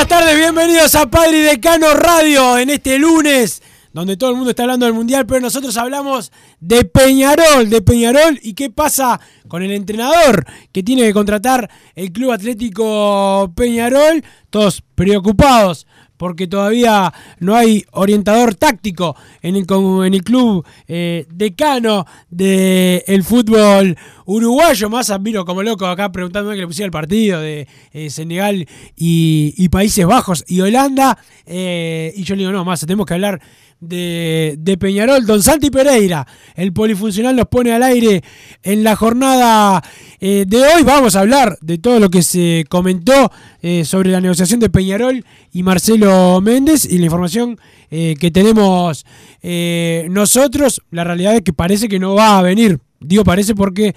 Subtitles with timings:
[0.00, 3.62] Buenas tardes, bienvenidos a Padre y Decano Radio en este lunes,
[3.92, 8.40] donde todo el mundo está hablando del Mundial, pero nosotros hablamos de Peñarol, de Peñarol
[8.42, 14.82] y qué pasa con el entrenador que tiene que contratar el Club Atlético Peñarol, todos
[14.94, 15.86] preocupados
[16.20, 19.64] porque todavía no hay orientador táctico en el,
[20.04, 24.90] en el club eh, decano del fútbol uruguayo.
[24.90, 29.54] Más admiro como loco acá preguntándome que le pusiera el partido de eh, Senegal y,
[29.56, 31.16] y Países Bajos y Holanda.
[31.46, 33.40] eh, y yo le digo, no, más, tenemos que hablar
[33.80, 35.26] de, de Peñarol.
[35.26, 38.22] Don Santi Pereira, el polifuncional, nos pone al aire
[38.62, 39.82] en la jornada
[40.20, 40.82] eh, de hoy.
[40.84, 43.32] Vamos a hablar de todo lo que se comentó
[43.62, 47.58] eh, sobre la negociación de Peñarol y Marcelo Méndez y la información
[47.90, 49.04] eh, que tenemos
[49.42, 50.82] nosotros.
[50.90, 52.78] La realidad es que parece que no va a venir.
[53.02, 53.94] Digo parece porque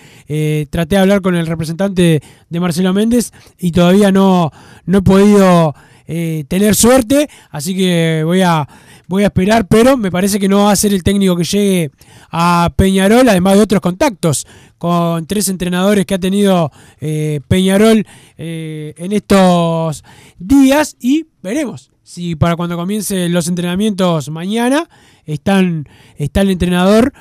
[0.70, 4.52] traté de hablar con el representante de Marcelo Méndez y todavía no,
[4.86, 5.76] no he podido
[6.08, 8.68] eh, tener suerte, así que voy a,
[9.08, 11.92] voy a esperar, pero me parece que no va a ser el técnico que llegue
[12.30, 14.46] a Peñarol, además de otros contactos
[14.78, 18.06] con tres entrenadores que ha tenido eh, Peñarol
[18.38, 20.04] eh, en estos
[20.38, 24.90] días y veremos si para cuando comiencen los entrenamientos mañana
[25.26, 25.88] están,
[26.18, 27.14] está el entrenador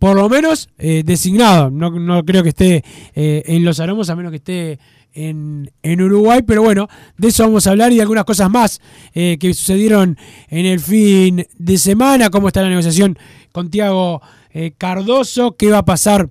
[0.00, 1.70] por lo menos designado.
[1.70, 2.84] No, no creo que esté
[3.14, 4.80] en Los Aromos a menos que esté
[5.14, 8.80] en, en Uruguay, pero bueno, de eso vamos a hablar y de algunas cosas más
[9.14, 10.16] eh, que sucedieron
[10.48, 13.18] en el fin de semana, cómo está la negociación
[13.52, 14.22] con Tiago
[14.52, 16.30] eh, Cardoso, qué va a pasar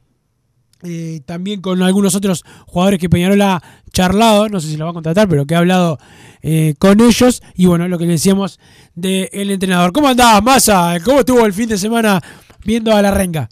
[0.82, 4.92] eh, también con algunos otros jugadores que Peñarol ha charlado, no sé si lo va
[4.92, 6.00] a contratar, pero que ha hablado
[6.42, 7.42] eh, con ellos.
[7.56, 8.60] Y bueno, lo que le decíamos
[8.96, 9.92] del entrenador.
[9.92, 10.98] ¿Cómo andabas, Massa?
[11.04, 12.22] ¿Cómo estuvo el fin de semana
[12.64, 13.50] viendo a la renga?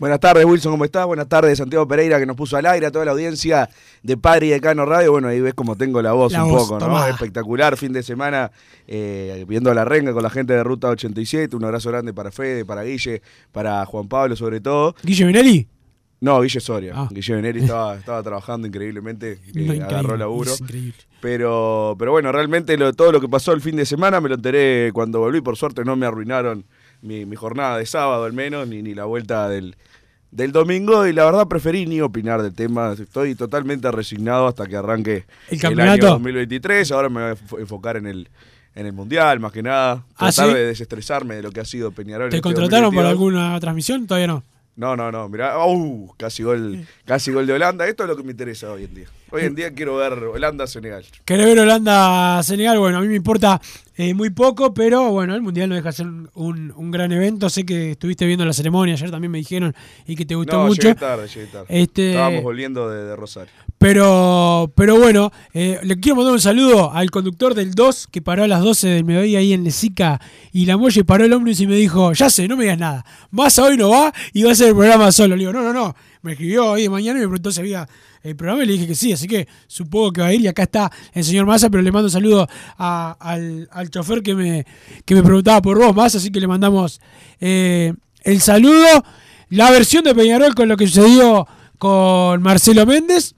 [0.00, 1.04] Buenas tardes, Wilson, ¿cómo estás?
[1.04, 3.68] Buenas tardes, Santiago Pereira, que nos puso al aire, a toda la audiencia
[4.02, 5.12] de Padre y Decano Radio.
[5.12, 7.06] Bueno, ahí ves como tengo la voz La un voz, poco, ¿no?
[7.06, 8.50] Espectacular, fin de semana,
[8.86, 11.54] eh, viendo la renga con la gente de Ruta 87.
[11.54, 13.20] Un abrazo grande para Fede, para Guille,
[13.52, 14.94] para Juan Pablo, sobre todo.
[15.02, 15.68] Guille Benelli.
[16.22, 16.92] No, Guille Soria.
[16.96, 17.08] Ah.
[17.10, 20.50] Guille Veneri estaba, estaba trabajando increíblemente, eh, No, agarró laburo.
[20.58, 20.94] increíble.
[21.20, 24.36] Pero, pero bueno, realmente lo- todo lo que pasó el fin de semana me lo
[24.36, 25.42] enteré cuando volví.
[25.42, 26.64] Por suerte no me arruinaron
[27.02, 29.76] mi, mi jornada de sábado al menos, ni, ni la vuelta del,
[30.30, 31.06] del domingo.
[31.06, 32.94] Y la verdad preferí ni opinar del tema.
[32.98, 36.06] Estoy totalmente resignado hasta que arranque ¿El año campeonato?
[36.08, 36.92] 2023.
[36.92, 38.28] Ahora me voy a enfo- enfocar en el,
[38.74, 40.04] en el Mundial, más que nada.
[40.16, 40.54] ¿Ah, Tratar sí?
[40.54, 42.30] de desestresarme de lo que ha sido Peñarol.
[42.30, 43.10] ¿Te este contrataron por 2022.
[43.42, 44.06] alguna transmisión?
[44.06, 44.42] Todavía no.
[44.76, 47.86] No, no, no, mirá, uh, casi gol, casi gol de Holanda.
[47.86, 49.06] Esto es lo que me interesa hoy en día.
[49.32, 51.04] Hoy en día quiero ver Holanda-Senegal.
[51.24, 53.60] Querés ver Holanda-Senegal, bueno, a mí me importa
[53.96, 57.48] eh, muy poco, pero bueno, el Mundial no deja de ser un, gran evento.
[57.48, 59.74] Sé que estuviste viendo la ceremonia, ayer también me dijeron
[60.06, 60.82] y que te gustó No, mucho.
[60.82, 61.66] llegué tarde, llegué tarde.
[61.68, 63.52] Este- Estábamos volviendo de, de Rosario.
[63.78, 68.44] Pero, pero bueno, eh, le quiero mandar un saludo al conductor del 2 que paró
[68.44, 70.20] a las 12 del mediodía ahí en Lesica
[70.52, 73.06] y la Molle paró el ómnibus y me dijo, ya sé, no me digas nada,
[73.30, 75.34] más hoy no va y va a ser el programa solo.
[75.34, 77.88] Le digo, no, no, no, me escribió hoy de mañana y me preguntó si había
[78.22, 80.48] el programa y le dije que sí, así que supongo que va a ir y
[80.48, 82.46] acá está el señor Massa, pero le mando un saludo
[82.76, 84.66] al, al chofer que me,
[85.04, 87.00] que me preguntaba por vos, Massa, así que le mandamos
[87.40, 89.04] eh, el saludo.
[89.48, 91.46] La versión de Peñarol con lo que sucedió
[91.78, 93.34] con Marcelo Méndez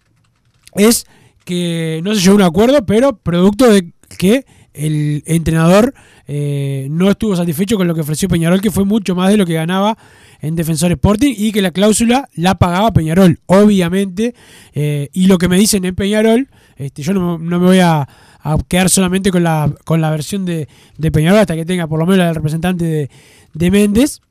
[0.74, 1.06] es
[1.44, 4.44] que no se llegó a un acuerdo, pero producto de que
[4.74, 5.94] el entrenador
[6.34, 9.44] eh, no estuvo satisfecho con lo que ofreció Peñarol, que fue mucho más de lo
[9.44, 9.98] que ganaba
[10.40, 14.34] en Defensor Sporting y que la cláusula la pagaba Peñarol, obviamente.
[14.72, 18.08] eh, y lo que me dicen en Peñarol, este, yo no, no me voy a,
[18.40, 21.98] a quedar solamente con la, con la versión de, de Peñarol hasta que tenga por
[21.98, 23.10] lo menos del representante de,
[23.52, 24.22] de Méndez.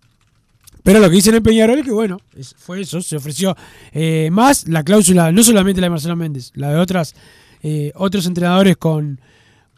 [0.82, 2.18] Pero lo que dicen en Peñarol es que, bueno,
[2.58, 3.56] fue eso, se ofreció
[3.92, 7.14] eh, más la cláusula, no solamente la de Marcelo Méndez, la de otras
[7.94, 9.20] otros entrenadores con,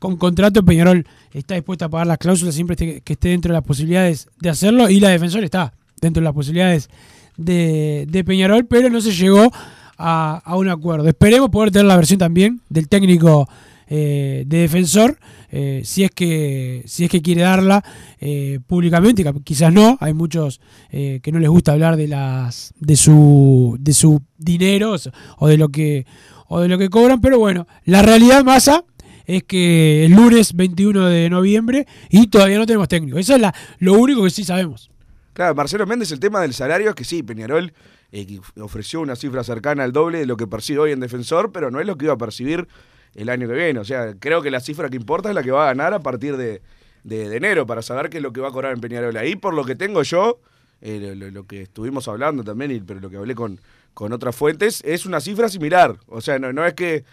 [0.03, 0.65] con contrato.
[0.65, 4.49] Peñarol está dispuesta a pagar las cláusulas siempre que esté dentro de las posibilidades de
[4.49, 6.89] hacerlo y la defensor está dentro de las posibilidades
[7.37, 9.49] de, de Peñarol, pero no se llegó
[9.97, 11.07] a, un acuerdo.
[11.07, 13.47] Esperemos poder tener la versión también del técnico
[13.87, 15.17] eh, de defensor,
[15.49, 17.81] eh, si es que si es que quiere darla
[18.19, 20.59] eh, públicamente, quizás no, hay muchos
[20.91, 24.95] que no les gusta hablar de las de su de su dinero
[25.37, 26.05] o de lo que
[26.49, 28.83] o de lo que cobran, pero bueno, la realidad masa
[29.25, 33.17] es que el lunes 21 de noviembre y todavía no tenemos técnico.
[33.17, 34.89] Eso es la, lo único que sí sabemos.
[35.33, 37.73] Claro, Marcelo Méndez, el tema del salario es que sí, Peñarol
[38.11, 41.71] eh, ofreció una cifra cercana al doble de lo que percibe hoy en Defensor, pero
[41.71, 42.67] no es lo que iba a percibir
[43.15, 43.79] el año que viene.
[43.79, 45.99] O sea, creo que la cifra que importa es la que va a ganar a
[45.99, 46.61] partir de,
[47.03, 49.17] de- enero, para saber qué es lo que va a cobrar en Peñarol.
[49.17, 50.39] Ahí, por lo que tengo yo,
[50.81, 53.59] eh, lo, que estuvimos hablando también, y, pero lo que hablé con,
[53.95, 55.97] con otras fuentes, es una cifra similar.
[56.07, 57.03] O sea, no es que...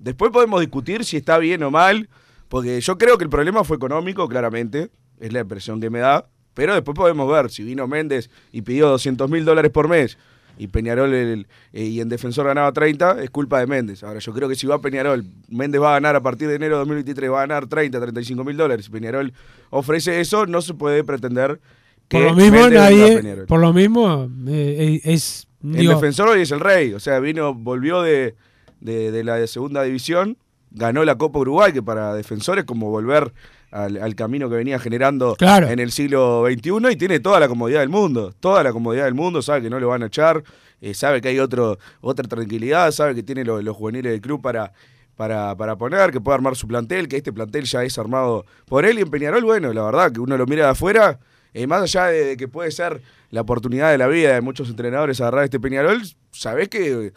[0.00, 2.08] Después podemos discutir si está bien o mal,
[2.48, 6.26] porque yo creo que el problema fue económico, claramente, es la impresión que me da,
[6.54, 10.18] pero después podemos ver si vino Méndez y pidió 200 mil dólares por mes
[10.58, 14.02] y Peñarol el- eh, y en defensor ganaba 30, es culpa de Méndez.
[14.02, 16.74] Ahora, yo creo que si va Peñarol, Méndez va a ganar a partir de enero
[16.74, 18.86] de 2023, va a ganar 30, 35 mil dólares.
[18.86, 19.32] Si Peñarol
[19.70, 21.60] ofrece eso, no se puede pretender
[22.08, 23.46] que Por lo mismo, nadie, Peñarol.
[23.46, 27.54] por lo mismo, eh, eh, es El defensor hoy es el rey, o sea, vino,
[27.54, 28.34] volvió de,
[28.80, 30.36] de- de la de segunda división,
[30.70, 33.32] ganó la Copa Uruguay, que para defensores es como volver
[33.70, 35.68] al, al camino que venía generando Claro.
[35.68, 39.14] en el siglo XXI y tiene toda la comodidad del mundo, toda la comodidad del
[39.14, 40.42] mundo, sabe que no lo van a echar,
[40.80, 44.40] eh, sabe que hay otro, otra tranquilidad, sabe que tiene lo- los juveniles del club
[44.42, 44.72] para,
[45.16, 48.84] para, para poner, que puede armar su plantel, que este plantel ya es armado por
[48.84, 51.18] él y en Peñarol, bueno, la verdad que uno lo mira de afuera,
[51.52, 54.68] eh, más allá de, de que puede ser la oportunidad de la vida de muchos
[54.70, 56.00] entrenadores agarrar este Peñarol,
[56.32, 57.12] sabés que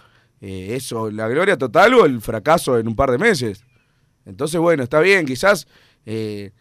[0.46, 3.64] eh, eso, la gloria total o el fracaso en un par de meses.
[4.26, 5.68] Entonces, bueno, está bien, quizás
[6.06, 6.52] eh,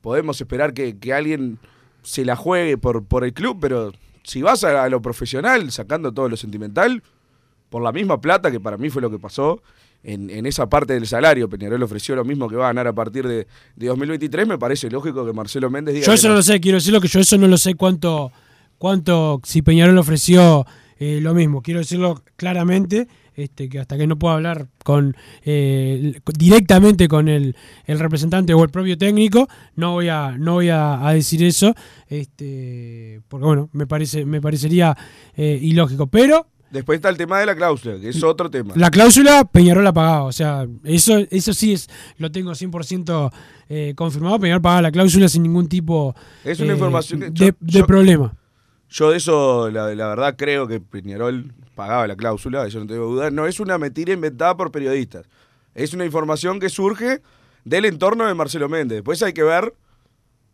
[0.00, 1.58] podemos esperar que, que alguien
[2.04, 3.90] se la juegue por, por el club, pero
[4.22, 7.02] si vas a, a lo profesional, sacando todo lo sentimental,
[7.68, 9.60] por la misma plata, que para mí fue lo que pasó,
[10.04, 12.92] en, en esa parte del salario, Peñarol ofreció lo mismo que va a ganar a
[12.92, 16.34] partir de, de 2023, me parece lógico que Marcelo Méndez diga yo eso no.
[16.34, 18.30] no lo sé, quiero decirlo que yo eso no lo sé cuánto,
[18.78, 20.64] cuánto si Peñarol ofreció
[21.04, 21.62] eh, lo mismo.
[21.62, 27.56] Quiero decirlo claramente, este, que hasta que no pueda hablar con eh, directamente con el,
[27.86, 31.74] el representante o el propio técnico, no voy a, no voy a, a decir eso,
[32.08, 34.96] este, porque bueno, me parece, me parecería
[35.36, 36.06] eh, ilógico.
[36.06, 38.72] Pero Después está el tema de la cláusula, que es otro tema.
[38.76, 41.86] La cláusula Peñarol la pagaba, o sea, eso, eso sí es,
[42.16, 43.30] lo tengo 100%
[43.68, 47.32] eh, confirmado, Peñarol pagaba la cláusula sin ningún tipo Es una eh, información que de,
[47.34, 48.34] yo- de yo- problema.
[48.92, 53.30] Yo de eso, la, verdad, creo que Peñarol pagaba la cláusula, eso no tengo duda.
[53.30, 55.24] No es una mentira inventada por periodistas.
[55.74, 57.22] Es una información que surge
[57.64, 58.96] del entorno de Marcelo Méndez.
[58.96, 59.72] Después hay que ver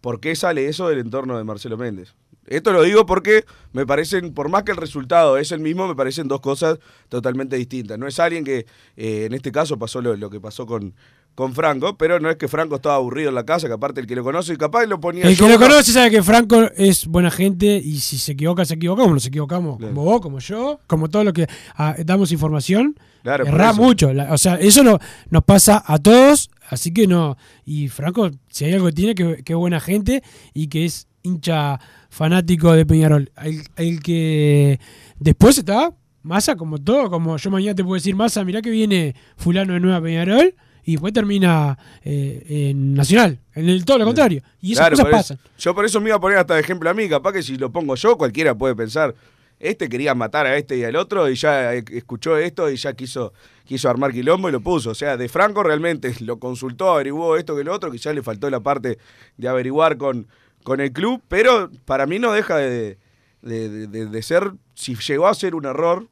[0.00, 2.14] por qué sale eso del entorno de Marcelo Méndez.
[2.47, 5.97] Esto lo digo porque me parecen, por más que el resultado es el mismo, me
[5.97, 6.78] parecen dos cosas
[7.09, 7.99] totalmente distintas.
[7.99, 8.66] No es alguien que,
[8.97, 10.95] eh, en este caso, pasó lo que pasó con,
[11.38, 14.09] con Franco, pero no es que Franco estaba aburrido en la casa, que aparte el
[14.09, 15.59] que lo conoce, capaz lo ponía El que lo no.
[15.61, 19.25] conoce sabe que Franco es buena gente y si se equivoca, se equivoca, como nos
[19.25, 19.95] equivocamos, Claro.
[19.95, 23.75] como vos, como yo, como todos los que ah, damos información, Claro, eso.
[23.80, 24.12] mucho.
[24.12, 24.99] La- o sea, eso no,
[25.30, 27.37] nos pasa a todos, así que no.
[27.64, 31.07] Y Franco, si hay algo que tiene, que, que es buena gente y que es
[31.23, 31.78] hincha
[32.11, 33.30] fanático de Peñarol.
[33.45, 34.80] El, el que
[35.21, 35.92] después está
[36.25, 39.78] Massa, como todo, como yo mañana te puedo decir, Massa, mirá que viene fulano de
[39.78, 40.52] Nueva Peñarol.
[40.88, 44.40] Y después termina eh, en Nacional, en el todo lo contrario.
[44.62, 45.38] Y esas Claro, cosas por eso- pasan.
[45.59, 47.59] yo por eso me iba a poner hasta de ejemplo a mí, capaz que si
[47.59, 49.14] lo pongo yo, cualquiera puede pensar,
[49.61, 52.95] este quería matar a este y al otro y ya eh, escuchó esto y ya
[52.95, 53.35] quiso,
[53.66, 54.88] quiso armar quilombo y lo puso.
[54.90, 58.49] O sea, de Franco realmente lo consultó, averiguó esto que lo otro, quizás le faltó
[58.49, 58.97] la parte
[59.37, 60.26] de averiguar con,
[60.62, 62.97] con el club, pero para mí no deja de,
[63.42, 66.09] de- de- de- de ser, si llegó a ser un error,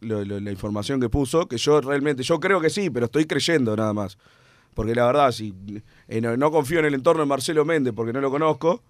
[0.00, 3.26] lo- lo- la información que puso, que yo realmente, yo creo que sí, pero estoy
[3.26, 4.18] creyendo nada más.
[4.74, 5.54] Porque la verdad, si
[6.08, 8.82] eh, no, no confío en el entorno de Marcelo Méndez porque no lo conozco,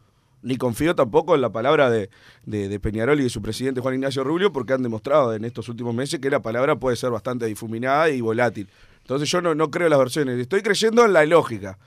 [0.42, 2.10] ni confío tampoco en la palabra de,
[2.44, 5.94] de, Peñarol y de su presidente Juan Ignacio Rubio, porque han demostrado en estos últimos
[5.94, 8.68] meses que la palabra puede ser bastante difuminada y volátil.
[9.00, 11.78] Entonces yo no, no creo en las versiones, estoy creyendo en la lógica.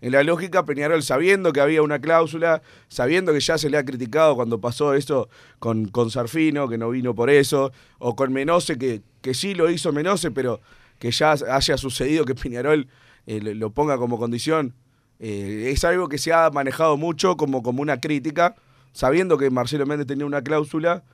[0.00, 3.84] En la lógica, Peñarol sabiendo que había una cláusula, sabiendo que ya se le ha
[3.84, 5.28] criticado cuando pasó eso
[5.58, 9.70] con, con Sarfino, que no vino por eso, o con Menose, que, que sí lo
[9.70, 10.60] hizo Menose, pero
[10.98, 12.88] que ya haya sucedido que Peñarol
[13.26, 14.74] eh, lo ponga como condición.
[15.18, 18.56] Eh, es algo que se ha manejado mucho como, como una crítica,
[18.92, 21.04] sabiendo que Marcelo Méndez tenía una cláusula,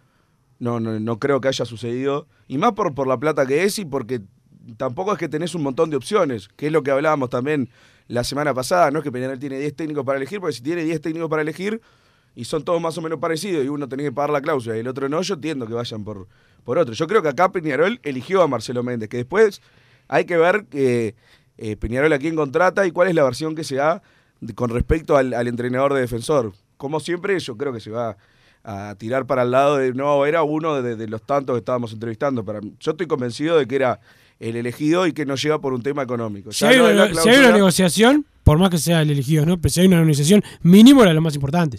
[0.60, 2.28] no, no, no creo que haya sucedido.
[2.46, 4.20] Y más por, por la plata que es y porque
[4.76, 7.68] tampoco es que tenés un montón de opciones, que es lo que hablábamos también
[8.08, 8.90] la semana pasada.
[8.90, 11.42] No es que Peñarol tiene 10 técnicos para elegir, porque si tiene 10 técnicos para
[11.42, 11.80] elegir
[12.34, 14.80] y son todos más o menos parecidos y uno tenés que pagar la cláusula y
[14.80, 16.28] el otro no, yo entiendo que vayan por,
[16.64, 16.94] por otro.
[16.94, 19.62] Yo creo que acá Peñarol eligió a Marcelo Méndez, que después
[20.08, 21.14] hay que ver que
[21.56, 24.02] eh, Peñarol a quién contrata y cuál es la versión que se da
[24.54, 26.52] con respecto al, al entrenador de defensor.
[26.76, 28.18] Como siempre, yo creo que se va
[28.62, 31.92] a tirar para el lado de, no, era uno de, de los tantos que estábamos
[31.92, 32.44] entrevistando.
[32.44, 34.00] Para, yo estoy convencido de que era
[34.40, 36.52] el elegido y que no llega por un tema económico.
[36.52, 39.58] Si hay, una, si hay una cláusula- negociación, por más que sea el elegido, ¿no?
[39.60, 41.78] Pero si hay una negociación, mínimo era lo más importante.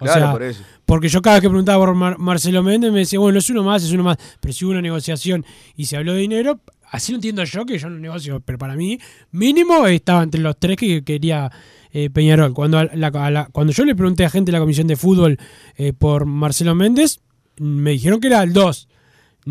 [0.00, 0.62] O Claro, sea, por eso.
[0.86, 3.62] porque yo cada vez que preguntaba por Mar- Marcelo Méndez me decía, bueno, es uno
[3.64, 4.16] más, es uno más.
[4.40, 5.44] Pero si hubo una negociación
[5.76, 6.60] y se habló de dinero,
[6.90, 8.98] así lo entiendo yo, que yo no negocio, pero para mí,
[9.32, 11.50] mínimo estaba entre los tres que quería
[11.92, 12.52] eh, Peñarol.
[12.54, 14.94] Cuando, a la- a la- cuando yo le pregunté a gente de la comisión de
[14.96, 15.36] fútbol
[15.76, 17.20] eh, por Marcelo Méndez,
[17.58, 18.87] me dijeron que era el 2,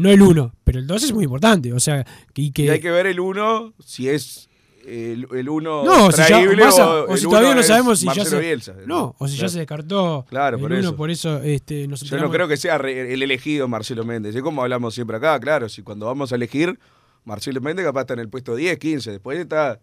[0.02, 0.54] no el 1.
[0.64, 1.74] Pero el 2 es muy importante.
[1.74, 2.64] O sea, y que.
[2.64, 4.50] Y hay que ver el uno, si es
[4.86, 8.24] el, el uno No, o si, ya, pasa, o, si todavía no sabemos si ya
[8.24, 8.74] se, Bielsa.
[8.86, 10.96] no, o si ya se descartó Claro, el por uno, eso.
[10.96, 14.34] por eso este, nos Yo no creo que sea re- el elegido Marcelo Méndez.
[14.36, 15.68] Es como hablamos siempre acá, claro.
[15.68, 16.80] Si cuando vamos a elegir,
[17.26, 19.12] Marcelo Méndez capaz está en el puesto 10, 15.
[19.12, 19.80] Después está.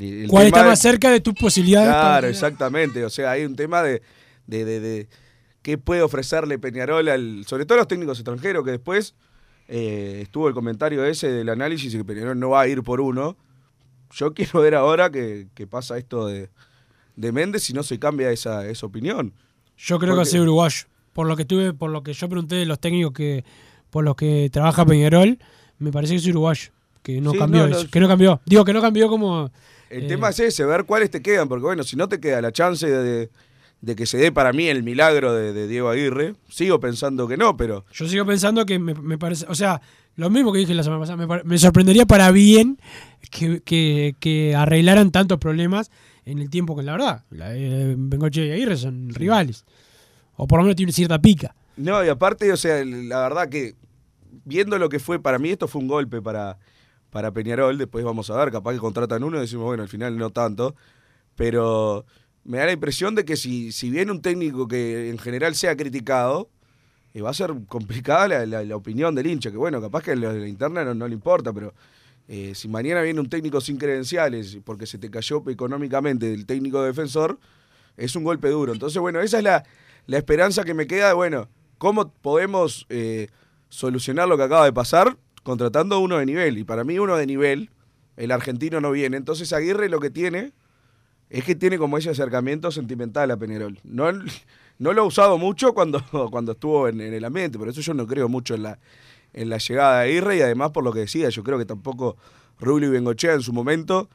[0.00, 1.90] el ¿Cuál está de- más cerca de tus posibilidades?
[1.90, 3.04] Claro, exactamente.
[3.04, 4.02] O sea, hay un tema de,
[4.48, 5.08] de, de- de
[5.62, 9.14] qué puede ofrecerle Peñarol, al, sobre todo a los técnicos extranjeros, que después
[9.68, 13.36] eh, estuvo el comentario ese del análisis que Peñarol no va a ir por uno.
[14.12, 16.50] Yo quiero ver ahora que, que pasa esto de,
[17.16, 19.32] de Méndez si no se cambia esa, esa opinión.
[19.76, 20.84] Yo creo que va a Porque- ser uruguayo.
[21.12, 23.44] Por lo que tuve, por lo que yo pregunté de los técnicos que
[23.90, 25.38] por los que trabaja Peñarol,
[25.78, 26.72] me parece que es uruguayo.
[27.04, 28.40] Que no Sí, cambió no, no, eso, Que no cambió.
[28.46, 29.50] Digo que no cambió como.
[29.90, 32.40] El eh, tema es ese, ver cuáles te quedan, porque bueno, si no te queda
[32.40, 33.30] la chance de,
[33.84, 37.36] de que se dé para mí el milagro de, de Diego Aguirre, sigo pensando que
[37.36, 39.46] no, pero Yo sigo pensando que me, me parece.
[39.48, 39.80] O sea,
[40.16, 41.42] lo mismo que dije la semana pasada.
[41.44, 42.78] Me, sorprendería para bien
[43.30, 45.90] que, que- que arreglaran tantos problemas
[46.24, 47.24] en el tiempo que la verdad.
[47.30, 49.64] La, eh, Bengoche y Aguirre son rivales.
[50.36, 51.54] O por lo menos tienen cierta pica.
[51.76, 53.74] No, y aparte, o sea, la verdad que
[54.44, 56.58] viendo lo que fue, para mí esto fue un golpe para,
[57.10, 60.16] para Peñarol, después vamos a ver, capaz que contratan uno y decimos, bueno, al final
[60.16, 60.74] no tanto,
[61.36, 62.04] pero
[62.44, 65.76] me da la impresión de que si, si viene un técnico que en general sea
[65.76, 66.48] criticado,
[67.14, 70.16] eh, va a ser complicada la, la- la opinión del hincha, que bueno, capaz que
[70.16, 71.72] la, la interna no, le importa, pero
[72.28, 76.82] eh, si mañana viene un técnico sin credenciales porque se te cayó económicamente el técnico
[76.82, 77.38] defensor,
[77.96, 78.72] es un golpe duro.
[78.72, 79.64] Entonces, bueno, esa es la,
[80.06, 81.48] la esperanza que me queda, de, bueno,
[81.78, 83.28] ¿cómo podemos eh,
[83.68, 85.16] solucionar lo que acaba de pasar?
[85.42, 86.58] Contratando uno de nivel.
[86.58, 87.70] Y para mí uno de nivel,
[88.16, 89.16] el argentino no viene.
[89.16, 90.52] Entonces Aguirre lo que tiene
[91.38, 93.78] es que tiene como ese acercamiento sentimental a Peñarol.
[93.84, 94.06] No,
[94.78, 97.94] no lo ha usado mucho cuando, cuando estuvo en, en el ambiente, por eso yo
[97.94, 98.78] no creo mucho en la,
[99.32, 102.16] en la llegada de Aguirre y además por lo que decía, yo creo que tampoco
[102.60, 104.08] Rubio y Bengochea en su momento,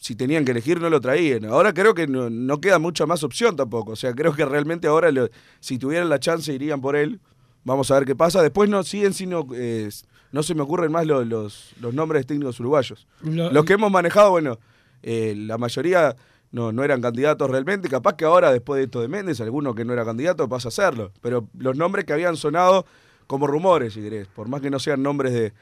[0.00, 1.44] si tenían que elegir, no lo traían.
[1.44, 3.92] Ahora creo que no, no queda mucha más opción tampoco.
[3.92, 5.28] O sea, creo que realmente ahora, lo-
[5.60, 7.20] si tuvieran la chance, irían por él.
[7.64, 8.40] Vamos a ver qué pasa.
[8.42, 9.90] Después no siguen sino eh,
[10.32, 13.06] no se me ocurren más lo- los, los nombres técnicos uruguayos.
[13.22, 14.58] Lo- Los que hemos manejado, bueno,
[15.02, 16.16] eh, la mayoría
[16.52, 17.88] no, no eran candidatos realmente.
[17.88, 20.70] Capaz que ahora, después de esto de Méndez, alguno que no era candidato pasa a
[20.72, 21.12] serlo.
[21.20, 22.86] Pero los nombres que habían sonado
[23.26, 25.52] como rumores, si querés, por más que no sean nombres de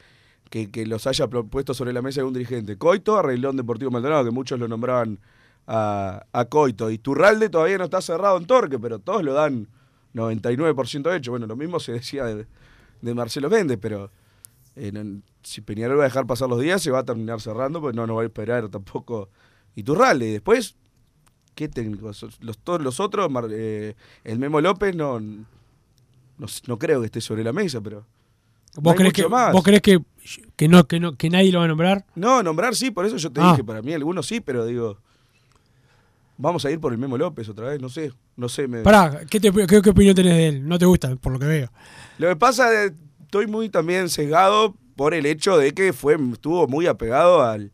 [0.50, 2.78] que, que los haya puesto sobre la mesa de un dirigente.
[2.78, 5.18] Coito, Arreglón Deportivo Maldonado, que muchos lo nombraban
[5.66, 6.90] a, a Coito.
[6.90, 9.68] Y Turralde todavía no está cerrado en Torque, pero todos lo dan
[10.14, 11.30] 99% hecho.
[11.33, 12.47] Bueno, lo mismo se decía de,
[13.02, 14.11] de Marcelo Méndez, pero
[14.76, 17.80] eh, no- si Peñarol va a dejar pasar los días, se va a terminar cerrando,
[17.80, 19.28] pues no nos va a esperar tampoco
[19.77, 20.29] Iturralde.
[20.29, 20.75] Y después,
[21.55, 22.25] ¿qué técnicos?
[22.41, 23.95] Los, todos los otros, Mar- eh,
[24.25, 25.47] el Memo López, no, no,
[26.67, 28.05] no creo que esté sobre la mesa, pero...
[28.77, 29.53] no ¿Vos hay crees, que, más.
[29.53, 30.01] ¿Vos crees que,
[30.57, 32.05] que, no, que, no, que nadie lo va a nombrar?
[32.15, 33.51] No, nombrar sí, por eso yo te Ah.
[33.53, 34.99] dije, para mí algunos sí, pero digo,
[36.37, 38.69] vamos a ir por el Memo López otra vez, no sé, no sé.
[38.69, 38.83] Me...
[38.83, 40.69] Pará, ¿qué, te- qué, qué opinión tenés de él?
[40.69, 41.71] No te gusta, por lo que veo.
[42.19, 46.67] Lo que pasa, es estoy muy también sesgado por el hecho de que fue estuvo
[46.67, 47.71] muy apegado al,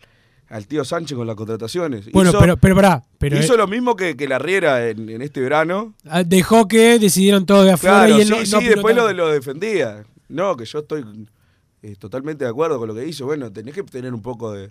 [0.55, 2.13] al tío Sánchez con las contrataciones.
[2.13, 3.03] Bueno, hizo, pero, pero pará.
[3.19, 5.95] Pero hizo eh, lo mismo que, que la Riera en, en este verano.
[6.09, 8.95] ah, dejó que decidieron todo de afuera Claro, y él sí, no, sí, no después
[8.95, 10.05] lo, lo defendía.
[10.29, 11.05] No, que yo estoy
[11.83, 13.27] eh, totalmente de acuerdo con lo que hizo.
[13.27, 14.71] Bueno, tenés que tener un poco de,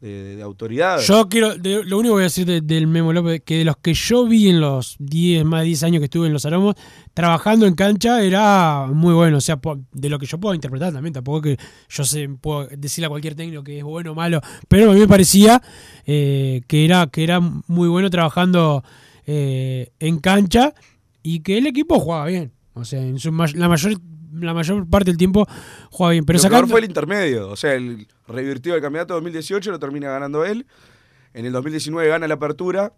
[0.00, 1.00] de- de autoridad.
[1.00, 3.76] Yo quiero, lo único que voy a decir de- del Memo López, que de los
[3.78, 6.74] que yo vi en los 10, más de 10 años que estuve en los aromos,
[7.14, 9.38] trabajando en cancha, era muy bueno.
[9.38, 9.58] O sea,
[9.92, 11.56] de lo que yo puedo interpretar también, tampoco que
[11.88, 15.00] yo sé, puedo decirle a cualquier técnico que es bueno o malo, pero a mí
[15.00, 15.62] me parecía
[16.06, 18.84] eh, que, era, que era muy bueno trabajando
[19.26, 20.72] eh, en cancha
[21.22, 22.52] y que el equipo jugaba bien.
[22.74, 23.98] O sea, en su la mayor
[24.40, 25.46] la mayor parte del tiempo
[25.90, 26.24] jugaba bien.
[26.24, 27.48] Pero lo peor sacando, fue el intermedio.
[27.50, 30.66] O sea, el revirtió el campeonato 2018, lo termina ganando él.
[31.34, 32.92] En el 2019 gana la apertura.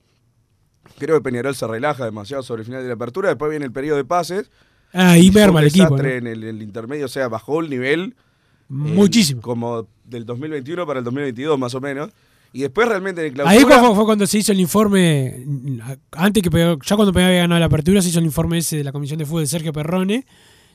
[0.99, 3.28] Creo que Peñarol se relaja demasiado sobre el final de la apertura.
[3.28, 4.50] Después viene el periodo de pases.
[4.92, 5.97] ahí Fue merma el equipo.
[5.97, 6.04] ¿no?
[6.04, 7.07] en el, el intermedio.
[7.07, 8.14] O sea, bajó el nivel.
[8.16, 9.40] eh, Muchísimo.
[9.42, 12.11] como del 2021 para el 2022, más o menos.
[12.50, 13.59] Y después realmente en el clausura.
[13.59, 15.45] Ahí fue, fue cuando se hizo el informe,
[16.12, 18.85] antes que ya cuando Peñarol había ganado la apertura, se hizo el informe ese de
[18.85, 20.25] la Comisión de Fútbol de Sergio Perrone,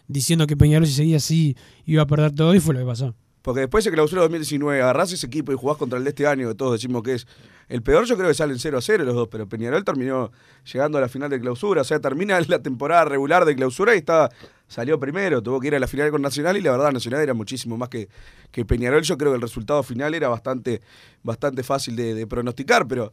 [0.08, 1.56] diciendo que Peñarol si seguía así
[1.86, 3.16] iba a perder todo y fue lo que pasó.
[3.44, 6.48] Porque después de clausura 2019, agarrás ese equipo y jugás contra el de este año,
[6.48, 7.28] que todos decimos que es
[7.68, 10.32] el peor, yo creo que salen 0 a 0 los dos, pero Peñarol terminó
[10.72, 13.98] llegando a la final de clausura, o sea, termina la temporada regular de clausura y
[13.98, 14.30] estaba,
[14.70, 17.34] salió primero, tuvo que ir a la final con Nacional y la verdad Nacional era
[17.34, 18.08] muchísimo más que,
[18.50, 20.82] que Peñarol, yo creo que el resultado final era bastante,
[21.22, 23.12] bastante fácil de, de pronosticar, pero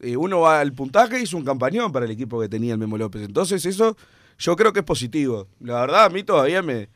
[0.00, 2.80] eh, uno va al puntaje y hizo un campañón para el equipo que tenía el
[2.80, 3.96] Memo López, entonces eso
[4.42, 6.88] yo creo que es positivo, la verdad a mí todavía me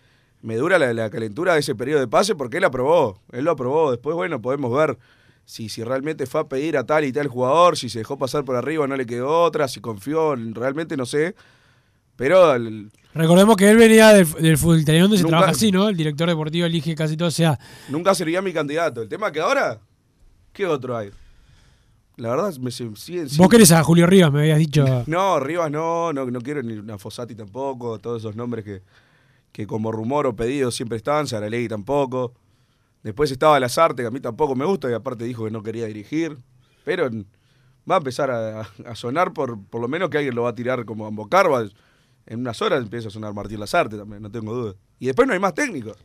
[0.42, 3.50] me dura la, la calentura de ese periodo de pase porque él aprobó, él lo
[3.52, 3.90] aprobó.
[3.90, 4.96] Después, bueno, podemos ver
[5.44, 8.44] si, si realmente fue a pedir a tal y tal jugador, si se dejó pasar
[8.44, 11.34] por arriba, no le quedó otra, si confió, realmente no sé.
[12.16, 15.72] Pero el- Recordemos que él venía del, del fútbol italiano donde se Nunca- trabaja así,
[15.72, 15.88] ¿no?
[15.88, 19.02] El director deportivo elige casi todo, o sea, nunca sería mi candidato.
[19.02, 19.80] El tema que ahora,
[20.52, 21.10] ¿qué otro hay?
[22.16, 22.94] La verdad, me siguen
[23.36, 24.84] vos querés a Julio Rivas, me habías dicho.
[25.06, 28.82] No, Rivas no, no, no quiero ni una Fossati tampoco, todos esos nombres que,
[29.52, 32.32] que como rumor o pedido siempre están, Saralegui tampoco.
[33.02, 35.86] Después estaba Lazarte, que a mí tampoco me gusta, y aparte dijo que no quería
[35.86, 36.38] dirigir.
[36.84, 37.10] Pero
[37.88, 40.54] va a empezar a, a sonar por, por lo menos que alguien lo va a
[40.54, 41.66] tirar como a Bocarva.
[42.24, 44.74] En unas horas empieza a sonar Martín Lazarte también, no tengo duda.
[44.98, 45.96] Y después no hay más técnicos.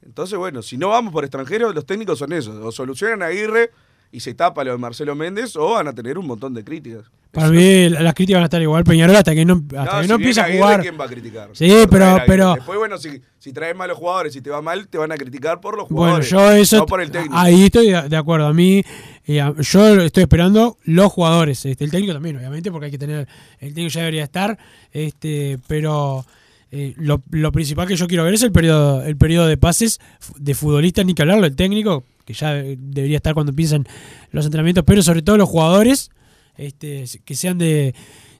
[0.00, 2.56] Entonces, bueno, si no vamos por extranjeros, los técnicos son esos.
[2.64, 3.70] O solucionan a Aguirre
[4.12, 7.04] y se tapa lo de Marcelo Méndez, o van a tener un montón de críticas.
[7.32, 10.08] Para mí las críticas van a estar igual Peñarol hasta que no, hasta que si
[10.10, 10.80] no empiece a Aguirre, jugar.
[10.82, 11.48] ¿Quién va a criticar?
[11.54, 14.98] Sí, pero- pero- Después, bueno, si, si traes malos jugadores y te va mal, te
[14.98, 16.28] van a criticar por los Bueno, jugadores.
[16.30, 16.76] yo eso.
[16.76, 17.34] No por el técnico.
[17.34, 18.48] Ahí estoy de acuerdo.
[18.48, 18.82] A mí,
[19.26, 21.64] eh, yo estoy esperando los jugadores.
[21.64, 23.26] Este, el técnico también, obviamente, porque hay que tener.
[23.60, 24.58] El técnico ya debería estar.
[24.92, 26.26] Este, pero
[26.70, 30.00] eh, lo, lo principal que yo quiero ver es el periodo, el periodo de pases
[30.36, 33.86] de futbolistas, ni que hablarlo, el técnico, que ya eh, debería estar cuando empiezan
[34.30, 36.10] los entrenamientos, pero sobre todo los jugadores,
[36.56, 37.94] este, que sean de,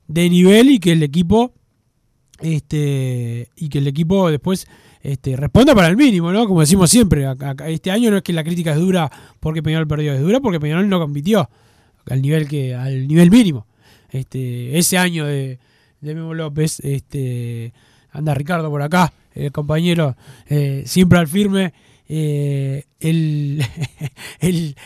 [0.09, 1.53] de nivel y que el equipo
[2.41, 4.67] este y que el equipo después
[5.03, 6.47] este, responda para el mínimo, ¿no?
[6.47, 9.87] Como decimos siempre, acá- este año no es que la crítica es dura porque Peñarol
[9.89, 11.49] perdió, es dura porque Peñarol no compitió
[12.07, 13.67] al nivel que al nivel mínimo.
[14.11, 15.59] Este, ese año de,
[16.01, 17.73] de Memo López, este,
[18.11, 20.17] anda Ricardo por acá, el compañero
[20.49, 21.73] eh, siempre al firme,
[22.15, 23.65] eh, el,
[24.41, 24.77] el,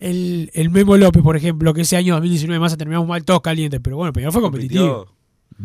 [0.00, 3.80] el, el Memo López, por ejemplo, que ese año 2019 más terminamos mal todos calientes,
[3.82, 5.08] pero bueno, Peñarol fue competitivo.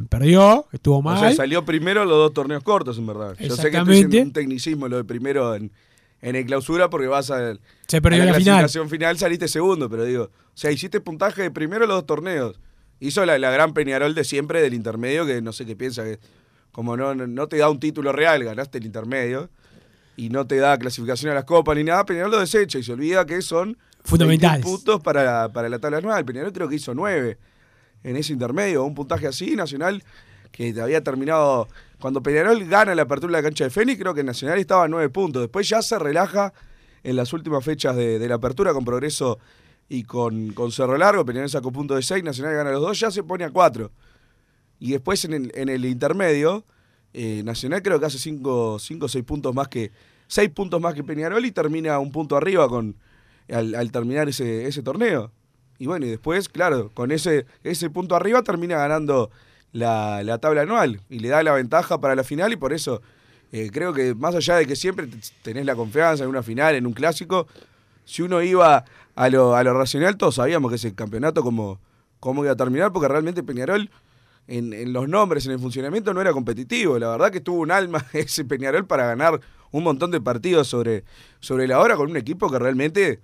[0.08, 1.18] Perdió, estuvo mal.
[1.18, 3.36] O sea, salió primero los dos torneos cortos, en verdad.
[3.38, 5.72] Yo sé que estoy diciendo un tecnicismo lo de primero en,
[6.22, 7.56] en el clausura porque vas a,
[7.88, 8.60] Se perdió a la, la final.
[8.60, 9.18] clasificación final.
[9.18, 12.62] saliste segundo, pero digo, o sea, hiciste puntaje de primero los dos torneos.
[13.02, 16.20] Hizo la, la gran Peñarol de siempre del intermedio, que no sé qué piensa, que
[16.72, 19.50] como no, no te da un título real, ganaste el intermedio,
[20.20, 22.92] y no te da clasificación a las copas ni nada, Peñarol lo desecha y se
[22.92, 24.66] olvida que son Fundamentales.
[24.66, 26.26] 21 puntos para, para la tabla anual.
[26.26, 27.38] Peñarol creo que hizo 9
[28.04, 30.04] en ese intermedio, un puntaje así, Nacional,
[30.52, 31.70] que había terminado.
[32.02, 34.88] Cuando Peñarol gana la apertura de la cancha de Fénix, creo que Nacional estaba a
[34.90, 35.42] 9 puntos.
[35.42, 36.52] Después ya se relaja
[37.04, 39.40] en las últimas fechas de, de la apertura con progreso
[39.88, 41.24] y con, con Cerro Largo.
[41.24, 43.90] Peñarol sacó punto de 6, Nacional gana los dos, ya se pone a 4.
[44.80, 46.66] Y después en el, en el intermedio,
[47.14, 49.92] eh, Nacional creo que hace 5 o 6 puntos más que.
[50.28, 52.96] 6 puntos más que Peñarol y termina un punto arriba con
[53.52, 55.32] al, terminar ese, ese torneo.
[55.80, 59.32] Y bueno, y después, claro, con ese, ese punto arriba termina ganando
[59.72, 63.02] la, la tabla anual y le da la ventaja para la final y por eso
[63.52, 65.08] eh, creo que más allá de que siempre
[65.42, 67.48] tenés la confianza en una final, en un clásico,
[68.06, 71.80] si uno iba a lo, a lo racional, todos sabíamos que ese campeonato como,
[72.20, 73.90] cómo iba a terminar, porque realmente Peñarol
[74.50, 76.98] en, en los nombres, en el funcionamiento, no era competitivo.
[77.00, 79.40] La verdad que tuvo un alma ese Peñarol para ganar
[79.72, 81.04] un montón de partidos sobre,
[81.40, 83.20] sobre la hora con un equipo que realmente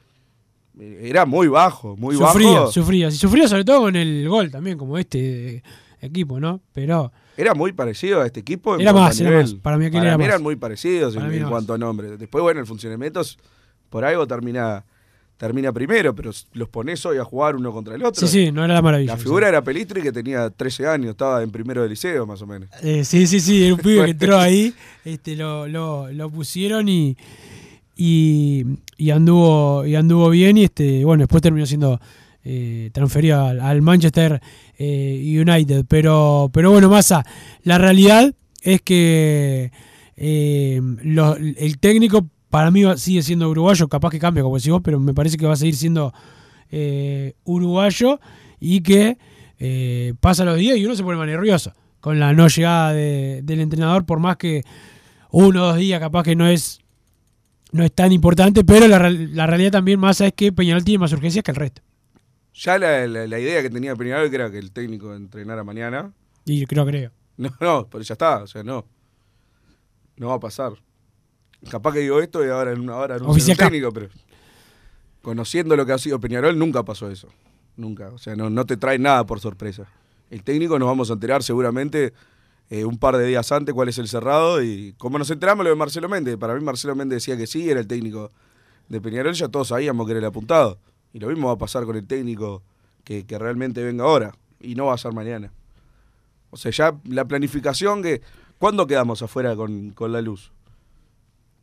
[0.79, 2.71] eh, era muy bajo, muy sufría, bajo.
[2.71, 3.11] sufría.
[3.11, 5.63] Sí, sufría sobre todo con el gol también, como este
[6.01, 6.61] equipo, ¿no?
[6.73, 8.75] Pero Era muy parecido a este equipo.
[8.75, 9.53] en Era más, era más.
[9.55, 10.27] Para mí Para era mí más.
[10.29, 12.17] eran muy parecidos en, Para cuanto a nombre.
[12.17, 13.38] Después, bueno, el funcionamiento es-
[13.89, 14.83] por algo termina,
[15.38, 18.26] termina primero, pero los pones hoy a jugar uno contra el otro.
[18.28, 19.13] sí, sí, no era la maravilla.
[19.13, 22.48] La figura era Pelistri que tenía 13 años, estaba en primero de liceo más o
[22.48, 22.69] menos.
[22.82, 26.88] Eh, sí, sí, sí, era un pibe que entró ahí, este, lo, lo, lo pusieron
[26.88, 27.17] y,
[27.98, 28.63] y,
[28.98, 32.00] y anduvo y anduvo bien y este bueno después terminó siendo
[32.43, 34.41] eh, transferido al, al Manchester
[34.78, 37.26] eh, United pero pero bueno Massa
[37.63, 39.71] la realidad es que
[41.04, 44.98] lo- el técnico para mí sigue siendo uruguayo capaz que cambia como decís vos pero
[44.98, 46.13] me parece que va a seguir siendo
[46.72, 48.20] eh, uruguayo
[48.62, 49.18] y que
[49.60, 53.41] eh, pasa los días y uno se pone más nervioso con la no llegada de-
[53.44, 54.63] del entrenador por más que
[55.32, 56.80] uno o dos días capaz que no es
[57.74, 61.00] no es tan importante, pero la, real- la realidad también más es que Peñarol tiene
[61.00, 61.82] más urgencias que el resto.
[62.54, 66.13] Ya la, la- la idea que tenía Peñarol que era que el técnico entrenara mañana.
[66.46, 67.12] Y creo, creo.
[67.36, 68.86] No, no, pero ya está, o sea, no.
[70.15, 70.72] No va a pasar.
[71.69, 74.10] Capaz que digo esto y ahora en una hora un técnico, pero
[75.21, 77.30] conociendo lo que ha sido Peñarol, nunca pasó eso.
[77.78, 78.10] Nunca.
[78.10, 79.86] O sea, no, no te trae nada por sorpresa.
[80.30, 82.13] El técnico nos vamos a enterar seguramente
[82.69, 85.69] eh, un par de días antes cuál es el cerrado y como nos enteramos lo
[85.69, 86.38] de Marcelo Méndez.
[86.38, 88.32] Para mí Marcelo Méndez decía que sí, era el técnico
[88.89, 90.80] de Peñarol, ya todos sabíamos que era el apuntado.
[91.13, 92.62] Y lo mismo va a pasar con el técnico
[93.04, 94.34] que, que realmente venga ahora.
[94.60, 95.51] Y no va a ser mañana.
[96.49, 98.21] O sea, ya la planificación que...
[98.58, 100.51] ¿Cuándo quedamos afuera con, con la luz?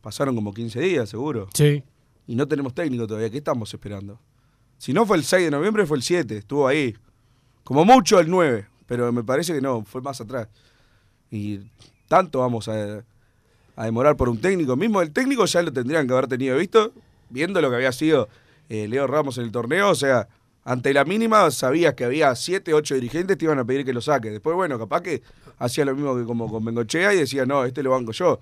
[0.03, 1.49] Pasaron como 15 días, seguro.
[1.55, 1.83] Sí.
[2.27, 3.31] Y no tenemos técnico todavía.
[3.31, 4.19] ¿Qué estamos esperando?
[4.77, 6.37] Si no fue el 6 de noviembre, fue el 7.
[6.37, 6.95] Estuvo ahí.
[7.65, 8.67] Como mucho el 9.
[8.87, 10.49] Pero me parece que no, fue más atrás.
[11.31, 11.61] Y
[12.09, 13.05] tanto vamos a,
[13.77, 14.77] a demorar por un técnico.
[14.77, 16.93] Mismo el técnico ya lo tendrían que haber tenido visto,
[17.31, 18.29] viendo lo que había sido
[18.69, 19.91] eh, Leo Ramos en el torneo.
[19.91, 20.29] O sea,
[20.65, 24.01] ante la mínima sabías que había 7, 8 dirigentes te iban a pedir que lo
[24.01, 24.31] saque.
[24.31, 25.23] Después, bueno, capaz que
[25.59, 28.41] hacía lo mismo que como con Bengochea y decía, no, este lo banco yo.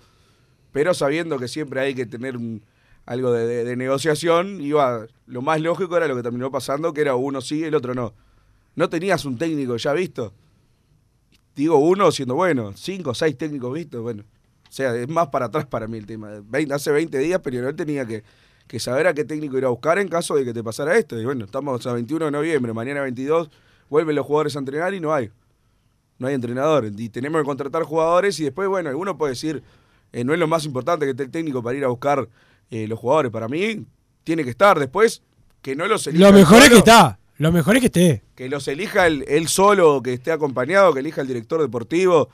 [0.72, 2.37] Pero sabiendo que siempre hay que tener
[3.06, 7.40] algo de, negociación, iba lo más lógico era lo que terminó pasando, que era uno
[7.40, 8.14] sí, el otro no.
[8.76, 10.33] No tenías un técnico ya visto.
[11.56, 14.22] Digo uno siendo bueno, cinco seis técnicos vistos, bueno.
[14.68, 16.40] O sea, es más para atrás para mí el tema.
[16.44, 18.22] Vein- hace 20 días Peñarol tenía que,
[18.68, 21.20] que saber a qué técnico ir a buscar en caso de que te pasara esto.
[21.20, 23.50] Y bueno, estamos a 21 de noviembre, mañana 22,
[23.88, 25.30] vuelven los jugadores a entrenar y no hay.
[26.18, 26.88] No hay entrenador.
[26.96, 29.64] Y tenemos que contratar jugadores y después, bueno, alguno puede decir,
[30.12, 32.29] eh, no es lo más importante que esté el técnico para ir a buscar
[32.70, 33.31] eh, los jugadores.
[33.31, 33.85] Para mí,
[34.25, 34.79] tiene que estar.
[34.79, 35.23] Después,
[35.62, 37.18] que no los elija Lo mejor es que está.
[37.38, 38.23] Lo mejor es que esté.
[38.35, 42.29] Que los elija él, él solo, que esté acompañado, que elija el director deportivo.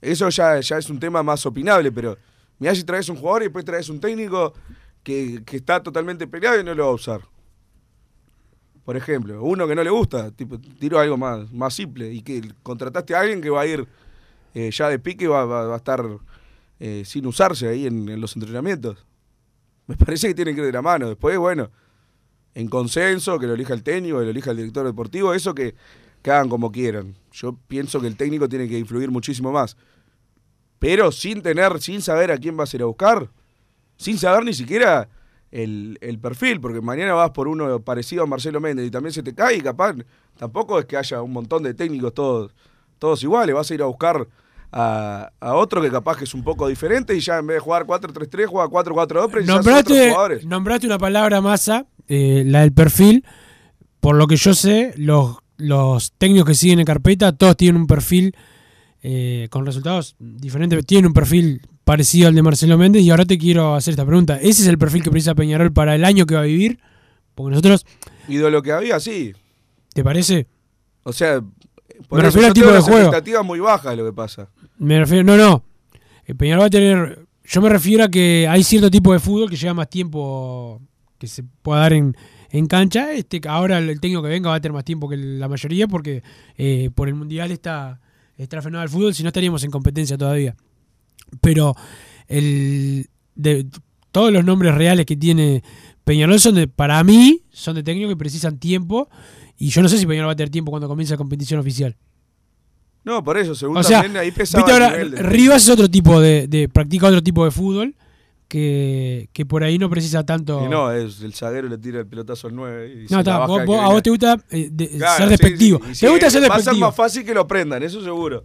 [0.00, 2.16] Eso ya, ya es un tema más opinable, pero
[2.58, 4.52] mirá si traes un jugador y después traes un técnico
[5.02, 7.20] que, que está totalmente peleado y no lo va a usar.
[8.84, 12.42] Por ejemplo, uno que no le gusta, tipo, tiro algo más, más simple, y que
[12.62, 13.86] contrataste a alguien que va a ir
[14.54, 16.04] eh, ya de pique, va, va- va a estar
[16.86, 19.06] eh, sin usarse ahí en, los entrenamientos.
[19.86, 21.08] Me parece que tienen que ir de la mano.
[21.08, 21.70] Después, bueno,
[22.54, 25.74] en consenso, que lo elija el técnico, que lo elija el director deportivo, eso que,
[26.20, 27.16] que hagan como quieran.
[27.32, 29.78] Yo pienso que el técnico tiene que influir muchísimo más.
[30.78, 33.30] Pero sin tener, sin saber a quién vas a ir a buscar,
[33.96, 35.08] sin saber ni siquiera
[35.50, 39.22] el, el perfil, porque mañana vas por uno parecido a Marcelo Méndez y también se
[39.22, 39.96] te cae y capaz
[40.36, 42.54] tampoco es que haya un montón de técnicos todos,
[42.98, 44.28] todos iguales, vas a ir a buscar
[44.76, 47.60] a, a otro que capaz que es un poco diferente y ya en vez de
[47.60, 50.44] jugar 4-3-3 juega 4-4-2, precisas otros Nombraste, jugadores.
[50.46, 53.24] nombraste una palabra masa, eh, la del perfil.
[54.00, 57.86] Por lo que yo sé, los, los técnicos que siguen en carpeta, todos tienen un
[57.86, 58.34] perfil
[59.02, 60.84] eh, con resultados diferentes.
[60.84, 63.02] Tienen un perfil parecido al de Marcelo Méndez.
[63.02, 64.36] Y ahora te quiero hacer esta pregunta.
[64.40, 66.80] ¿Ese es el perfil que precisa Peñarol para el año que va a vivir?
[67.34, 67.86] Porque nosotros,
[68.28, 69.32] Y de lo que había, sí.
[69.94, 70.48] ¿te parece?
[71.04, 71.40] O sea,
[72.08, 72.98] por Me eso refiero al tipo de juego.
[72.98, 74.48] expectativas muy bajas lo que pasa.
[74.78, 75.64] Me refiero, no, no.
[76.24, 77.26] El Peñarol va a tener.
[77.44, 80.80] Yo me refiero a que hay cierto tipo de fútbol que lleva más tiempo
[81.18, 82.16] que se pueda dar en,
[82.50, 83.12] en cancha.
[83.12, 86.22] Este, ahora el técnico que venga va a tener más tiempo que la mayoría porque
[86.56, 88.00] eh, por el mundial está,
[88.36, 90.56] está frenado el fútbol, si no estaríamos en competencia todavía.
[91.40, 91.74] Pero
[92.28, 93.66] el de
[94.10, 95.62] todos los nombres reales que tiene
[96.04, 99.08] Peñarol son de, para mí, son de técnicos que precisan tiempo.
[99.58, 101.96] Y yo no sé si Peñarol va a tener tiempo cuando comience la competición oficial.
[103.04, 105.62] No, por eso, según O sea, también ahí pesaba viste el ahora, nivel de- Rivas
[105.64, 107.94] es otro tipo de, de- practica otro tipo de fútbol
[108.48, 110.64] que, que por ahí no precisa tanto.
[110.64, 113.60] Y no, es el zaguero le tira el pelotazo al 9 y No, está, vos-
[113.60, 115.78] a vos te gusta eh, de- Claro, ser sí, despectivo.
[115.78, 116.86] sí, y te sí, gusta ser Va a ser despectivo.
[116.86, 118.44] más fácil que lo aprendan, eso seguro.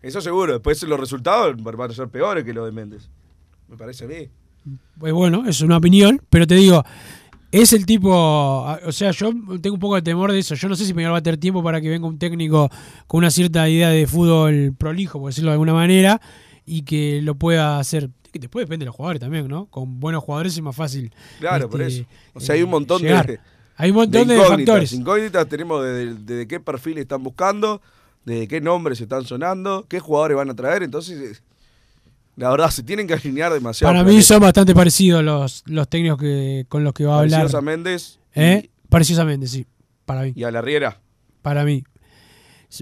[0.00, 0.54] Eso seguro.
[0.54, 3.08] Después los resultados van a ser peores que los de Méndez.
[3.68, 4.28] Me parece a mí.
[4.98, 6.84] Pues bueno, es una opinión, pero te digo,
[7.52, 8.12] es el tipo,
[8.66, 10.54] a- o sea, yo tengo un poco de temor de eso.
[10.56, 12.68] Yo no sé si Peñarol va a tener tiempo para que venga un técnico
[13.06, 16.20] con una cierta idea de fútbol prolijo, por decirlo de alguna manera,
[16.66, 18.10] y que lo pueda hacer.
[18.32, 19.66] Que después depende de los jugadores también, ¿no?
[19.66, 21.12] Con buenos jugadores es más fácil.
[21.38, 22.08] Claro, por este, eso.
[22.32, 23.26] O sea, hay un montón llegar.
[23.26, 23.38] de,
[23.76, 24.56] Hay un montón de, incógnitas.
[24.58, 24.92] factores.
[24.94, 27.82] Incógnitas tenemos de, de- de qué perfil están buscando,
[28.24, 30.82] de qué nombres están sonando, qué jugadores van a traer.
[30.82, 31.42] Entonces,
[32.36, 33.92] la verdad, se tienen que alinear demasiado.
[33.92, 37.40] Para mí son bastante parecidos los, los técnicos que, con los que va a hablar.
[37.40, 38.70] Parecidos a Méndez ¿Eh?
[38.88, 39.66] Pareciosamente, sí.
[40.04, 40.32] Para mí.
[40.34, 41.00] y a la Riera.
[41.42, 41.84] Para mí.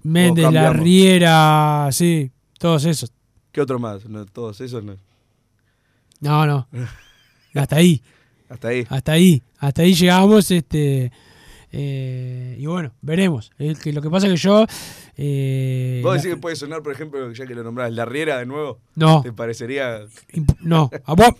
[0.05, 0.51] Méndez.
[0.53, 3.13] La Riera, sí, todos esos.
[3.53, 4.05] ¿Qué otro más?
[4.07, 4.97] No, todos esos no.
[6.21, 6.69] No, no.
[7.55, 8.03] Hasta ahí.
[8.49, 8.87] Hasta ahí.
[8.89, 9.43] Hasta ahí.
[9.59, 10.51] Hasta ahí llegamos.
[10.51, 11.11] Este,
[11.73, 13.51] eh, y bueno, veremos.
[13.83, 14.67] Que, lo que pasa es que yo.
[15.17, 18.47] eh, ¿Vos decís que puede sonar, por ejemplo, ya que lo nombrás, la Riera de
[18.47, 18.81] nuevo?
[18.97, 19.23] No.
[19.23, 20.01] ¿Te parecería?
[20.61, 21.31] no, a vos.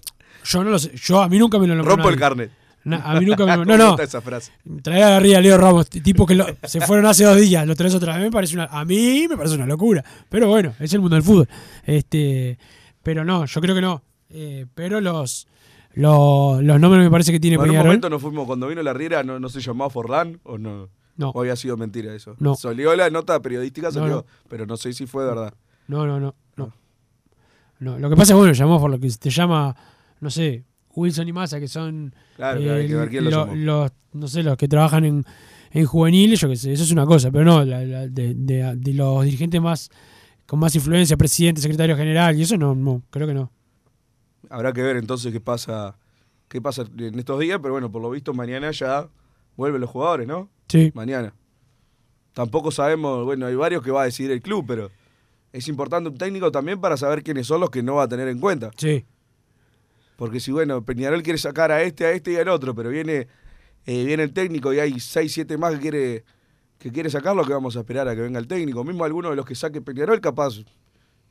[0.45, 0.93] Yo no lo sé.
[0.97, 2.51] Yo, a mí nunca me lo nombró Rompo el carnet.
[2.85, 4.03] Na- a mí nunca me lo ¿Cómo No, no.
[4.03, 4.53] esa frase?
[4.83, 7.75] Traer a la Ría Leo Ramos, tipo que lo- se fueron hace dos días, lo
[7.77, 10.03] traes otra vez, me parece una, a mí me parece una locura.
[10.31, 11.49] Pero bueno, es el mundo del fútbol.
[11.85, 12.59] Este,
[13.03, 14.03] pero no, yo creo que no.
[14.31, 15.47] Eh, pero los,
[16.01, 18.83] los, los nombres me parece que tiene Bueno, en un momento nos fuimos, cuando vino
[18.83, 20.89] la Riera, ¿no, no se llamaba Forlán o no?
[21.17, 21.31] No.
[21.31, 22.35] ¿O había sido mentira eso?
[22.39, 22.55] No.
[22.55, 24.25] Salió la nota periodística, salió, no.
[24.49, 25.53] pero no sé si fue verdad.
[25.89, 26.73] No, no, no, no.
[27.81, 29.75] No, lo que pasa es bueno, llamó por lo que te llama,
[30.21, 33.91] no sé, Wilson y Massa, que son Claro, hay que ver quién lo lo- los,
[34.13, 35.25] no sé, los que trabajan en,
[35.71, 38.75] en juveniles, yo qué sé, eso es una cosa, pero no, la- la- de, de-
[38.77, 39.89] de los dirigentes más
[40.47, 43.51] con más influencia, presidente, secretario general, y eso no, no, creo que no.
[44.51, 45.97] Habrá que ver entonces qué pasa,
[46.49, 49.09] qué pasa en estos días, pero bueno, por lo visto mañana ya
[49.57, 50.51] vuelven los jugadores, ¿no?
[50.69, 50.91] Sí.
[50.95, 51.33] Mañana.
[52.35, 54.91] Tampoco sabemos, bueno, hay varios que va a decidir el club, pero
[55.53, 58.29] es importante un técnico también para saber quiénes son los que no va a tener
[58.29, 58.71] en cuenta.
[58.77, 59.05] Sí.
[60.17, 63.29] Porque si, bueno, Peñarol quiere sacar a este, a este y al otro, pero viene,
[63.87, 66.25] eh, viene el técnico y hay 6, 7 más que quiere,
[66.79, 68.85] que quiere sacarlo, que vamos a esperar a que venga el técnico.
[68.85, 70.55] Mismo alguno de los que saque Peñarol, capaz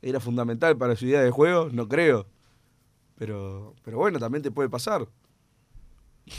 [0.01, 2.25] era fundamental para su idea de juego, no creo.
[3.19, 5.08] Pero, pero bueno, también te puede pasar.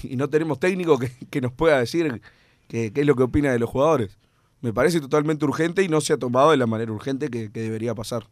[0.03, 2.21] Y no tenemos técnico que, que nos pueda decir
[2.69, 4.19] qué es lo que opina de los jugadores.
[4.61, 7.61] Me parece totalmente urgente y no se ha tomado de la manera urgente que, que
[7.61, 8.27] debería pasar.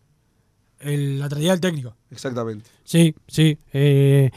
[0.80, 1.96] El, la traía del técnico.
[2.10, 2.70] Exactamente.
[2.84, 3.58] Sí, sí.
[3.72, 4.30] eh,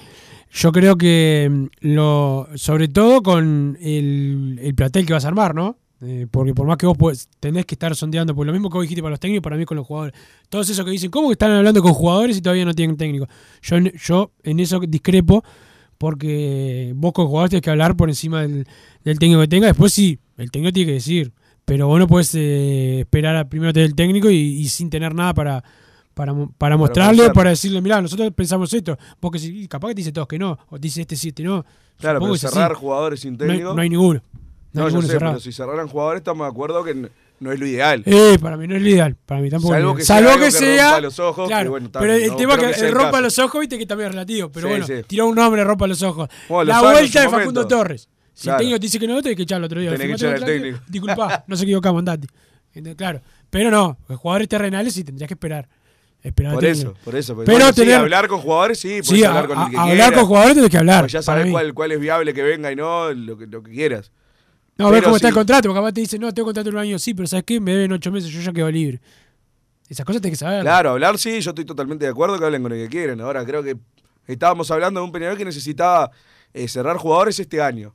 [0.52, 5.54] yo creo que mm, lo, sobre todo con el, el plantel que vas a armar,
[5.56, 5.78] ¿no?
[6.04, 8.74] Eh, porque por más que vos pues, tenés que estar sondeando, por lo mismo que
[8.78, 10.16] vos dijiste para los técnicos, para mí con los jugadores.
[10.50, 13.28] Todos esos que dicen, ¿cómo que están hablando con jugadores y todavía no tienen técnico?
[13.62, 15.44] Yo, en- yo en eso discrepo,
[15.98, 18.66] porque vos con jugadores tienes que hablar por encima del,
[19.04, 19.68] del técnico que tenga.
[19.68, 21.32] Después sí, el técnico tiene que decir,
[21.66, 25.14] pero vos no puedes eh, esperar a primero tener el técnico y, y sin tener
[25.14, 25.64] nada para,
[26.16, 27.34] para, para mostrarle o ofrecer.
[27.34, 28.98] para decirle, mirá, nosotros pensamos esto.
[29.22, 31.28] Vos que sí, capaz que te dice todos que no, o te dice este sí,
[31.28, 31.64] este no.
[32.00, 33.74] Claro, Supongo pero cerrar jugadores sin No hay, técnico.
[33.76, 34.22] no hay ninguno.
[34.74, 35.34] No, yo sé, cerrado.
[35.34, 38.04] pero si cerraran jugadores estamos de acuerdo que no es lo ideal.
[38.06, 39.16] Eh, para mí no es lo ideal.
[39.26, 39.74] Para mí tampoco.
[39.74, 40.84] Salvo que sea que que sea.
[40.86, 43.12] rompa los ojos, claro, que bueno, está pero el no tema que, que el rompa
[43.12, 43.22] caso.
[43.24, 44.50] los ojos, viste que también es relativo.
[44.52, 44.94] Pero Sí, bueno, sí.
[45.08, 46.30] tiró un nombre, rompa los ojos.
[46.48, 47.68] Bueno, la vuelta de Facundo.
[47.68, 48.08] Torres.
[48.34, 48.58] Si Claro.
[48.58, 49.92] el técnico te dice que no, tenés que echarlo otro día.
[49.92, 50.62] Tenés que echar al otro día.
[50.62, 50.84] técnico.
[50.88, 52.28] Disculpa, no se equivocamos, andate.
[52.74, 53.22] Entonces, Claro.
[53.50, 55.68] Pero no, los jugadores terrenales sí tendrías que esperar.
[56.24, 57.36] Esperar Por eso, por eso.
[57.36, 60.14] Pero Bueno, sí, tener- hablar con jugadores, sí, Sí, hablar con a- el que hablar
[60.14, 61.02] con jugadores tenés que hablar.
[61.02, 63.72] Pues ya sabes cuál, cuál es viable que venga y no, lo que, lo que
[63.72, 64.12] quieras.
[64.82, 66.76] No, a ver cómo está el contrato, porque capaz te dice, no, tengo contrato de
[66.76, 67.60] un año, sí, pero ¿sabes qué?
[67.60, 69.00] Me deben ocho meses, yo ya quedo libre.
[69.88, 70.62] Esas cosas tenés que saber.
[70.62, 73.20] Claro, hablar sí, yo estoy totalmente de acuerdo que hablen con el que quieran.
[73.20, 73.78] Ahora creo que
[74.26, 76.12] estábamos hablando de un Peñarol que necesitaba
[76.54, 77.94] eh, cerrar jugadores este año.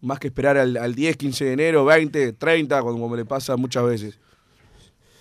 [0.00, 3.56] Más que esperar al, al 10, 15 de enero, 20, 30, como, como le pasa
[3.56, 4.18] muchas veces.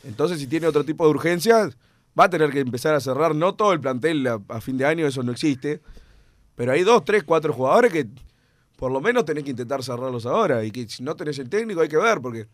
[0.03, 1.75] Entonces, si tiene otro tipo de urgencias,
[2.17, 4.85] va a tener que empezar a cerrar, no todo el plantel a, a fin de
[4.85, 5.81] año, eso no existe.
[6.55, 8.07] Pero hay dos, tres, cuatro jugadores que
[8.79, 10.63] por lo menos tenés que intentar cerrarlos ahora.
[10.63, 12.47] Y que si no tenés el técnico hay que ver, porque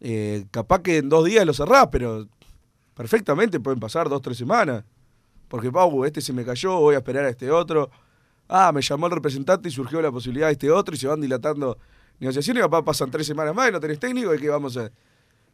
[0.00, 2.28] eh, capaz que en dos días lo cerrás, pero
[2.94, 4.84] perfectamente pueden pasar dos, tres semanas.
[5.48, 7.90] Porque, Pau, este se me cayó, voy a esperar a este otro.
[8.48, 11.20] Ah, me llamó el representante y surgió la posibilidad de este otro y se van
[11.20, 11.78] dilatando
[12.20, 12.62] negociaciones.
[12.62, 14.88] Capaz pasan tres semanas más y no tenés técnico y que vamos a,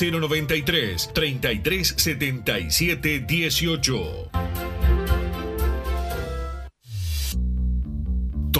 [0.01, 4.90] 093 33 77 18.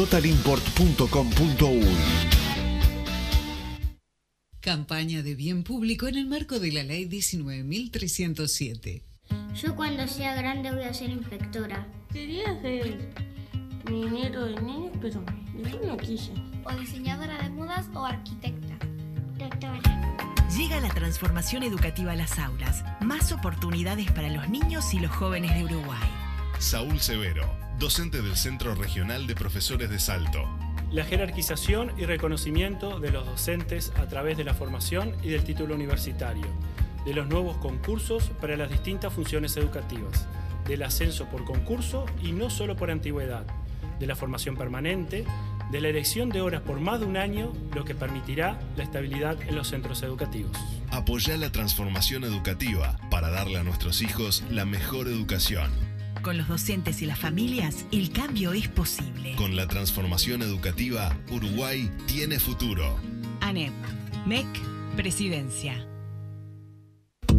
[0.00, 1.86] www.totalimport.com.uy.
[4.60, 9.02] Campaña de bien público en el marco de la Ley 19.307.
[9.54, 11.86] Yo cuando sea grande voy a ser inspectora.
[12.12, 13.12] Quería ser
[13.90, 15.22] minero de niños, pero
[15.54, 16.32] después no quise.
[16.64, 18.78] O diseñadora de modas o arquitecta.
[19.38, 19.80] Doctora.
[20.56, 22.84] Llega la transformación educativa a las aulas.
[23.02, 26.08] Más oportunidades para los niños y los jóvenes de Uruguay.
[26.58, 30.46] Saúl Severo, docente del Centro Regional de Profesores de Salto.
[30.92, 35.76] La jerarquización y reconocimiento de los docentes a través de la formación y del título
[35.76, 36.44] universitario,
[37.06, 40.26] de los nuevos concursos para las distintas funciones educativas,
[40.68, 43.46] del ascenso por concurso y no solo por antigüedad,
[43.98, 45.24] de la formación permanente,
[45.72, 49.40] de la elección de horas por más de un año, lo que permitirá la estabilidad
[49.40, 50.54] en los centros educativos.
[50.90, 55.89] Apoya la transformación educativa para darle a nuestros hijos la mejor educación.
[56.22, 59.34] Con los docentes y las familias, el cambio es posible.
[59.36, 62.98] Con la transformación educativa, Uruguay tiene futuro.
[63.40, 63.72] ANEP,
[64.26, 64.46] MEC,
[64.96, 65.89] Presidencia.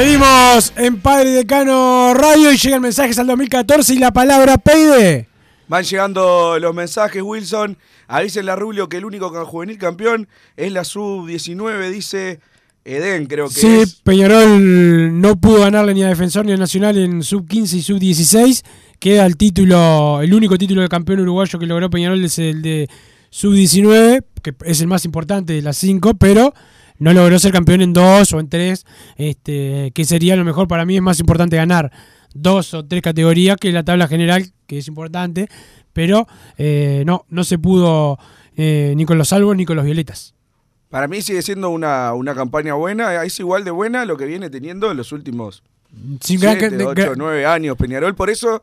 [0.00, 5.28] Seguimos en Padre Decano Radio y llegan mensajes al 2014 y la palabra Peide.
[5.68, 7.76] Van llegando los mensajes, Wilson.
[8.08, 10.26] Avísenle a Rubio que el único juvenil campeón
[10.56, 12.40] es la sub-19, dice
[12.82, 13.96] Eden, creo que Sí, es.
[13.96, 17.98] Peñarol no pudo ganarle ni a Defensor ni a Nacional en sub 15 y sub
[17.98, 18.62] 16.
[18.98, 22.88] Queda el título, el único título de campeón uruguayo que logró Peñarol es el de
[23.28, 26.54] sub 19, que es el más importante de las cinco, pero
[27.00, 28.86] no logró ser campeón en dos o en tres,
[29.16, 30.94] este, que sería lo mejor para mí.
[30.96, 31.90] Es más importante ganar
[32.32, 35.48] dos o tres categorías que la tabla general, que es importante,
[35.92, 36.28] pero
[36.58, 38.18] eh, no, no se pudo
[38.56, 40.34] eh, ni con los salvos ni con los violetas.
[40.90, 43.24] Para mí sigue siendo una, una campaña buena.
[43.24, 45.62] Es igual de buena lo que viene teniendo en los últimos
[46.20, 48.14] Sí, gran- 7, de- 8, gran- 9 años Peñarol.
[48.14, 48.62] Por eso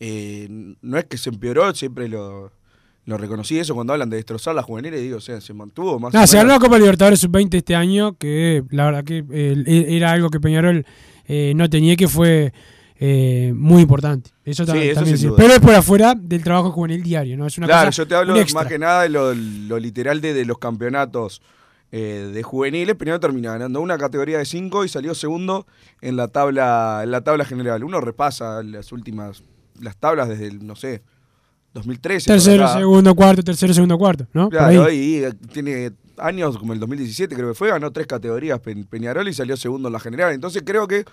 [0.00, 0.46] eh,
[0.82, 2.50] no es que se empeoró, siempre lo,
[3.06, 5.00] lo reconocí eso cuando hablan de destrozar las juveniles.
[5.00, 7.74] Digo, o sea, se mantuvo más No, o se ganó la Copa Libertadores Sub-20 este
[7.74, 10.86] año, que la verdad que eh, e- era algo que Peñarol
[11.26, 12.52] eh, no tenía que fue
[12.98, 14.30] eh, muy importante.
[14.44, 15.28] Eso, Sí, tam- eso también sí.
[15.36, 17.46] Pero es por afuera del trabajo juvenil diario, ¿no?
[17.46, 20.32] Es una claro, cosa, yo te hablo más que nada de lo, lo literal de,
[20.32, 21.42] de los campeonatos
[21.92, 22.94] eh, de juveniles.
[22.96, 25.66] Peñarol termina ganando una categoría de 5 y salió segundo
[26.00, 27.84] en la tabla en la tabla general.
[27.84, 29.42] Uno repasa las últimas
[29.80, 31.02] las tablas desde el, no sé,
[31.74, 32.26] 2013.
[32.28, 34.48] por Tercero, segundo, cuarto, tercero, segundo, cuarto, ¿no?
[34.48, 34.96] Claro, ahí.
[34.98, 39.28] y eh, tiene años como el 2017 creo que fue, ganó tres categorías Pe- Peñarol
[39.28, 40.32] y salió segundo en la general.
[40.32, 41.04] Entonces creo que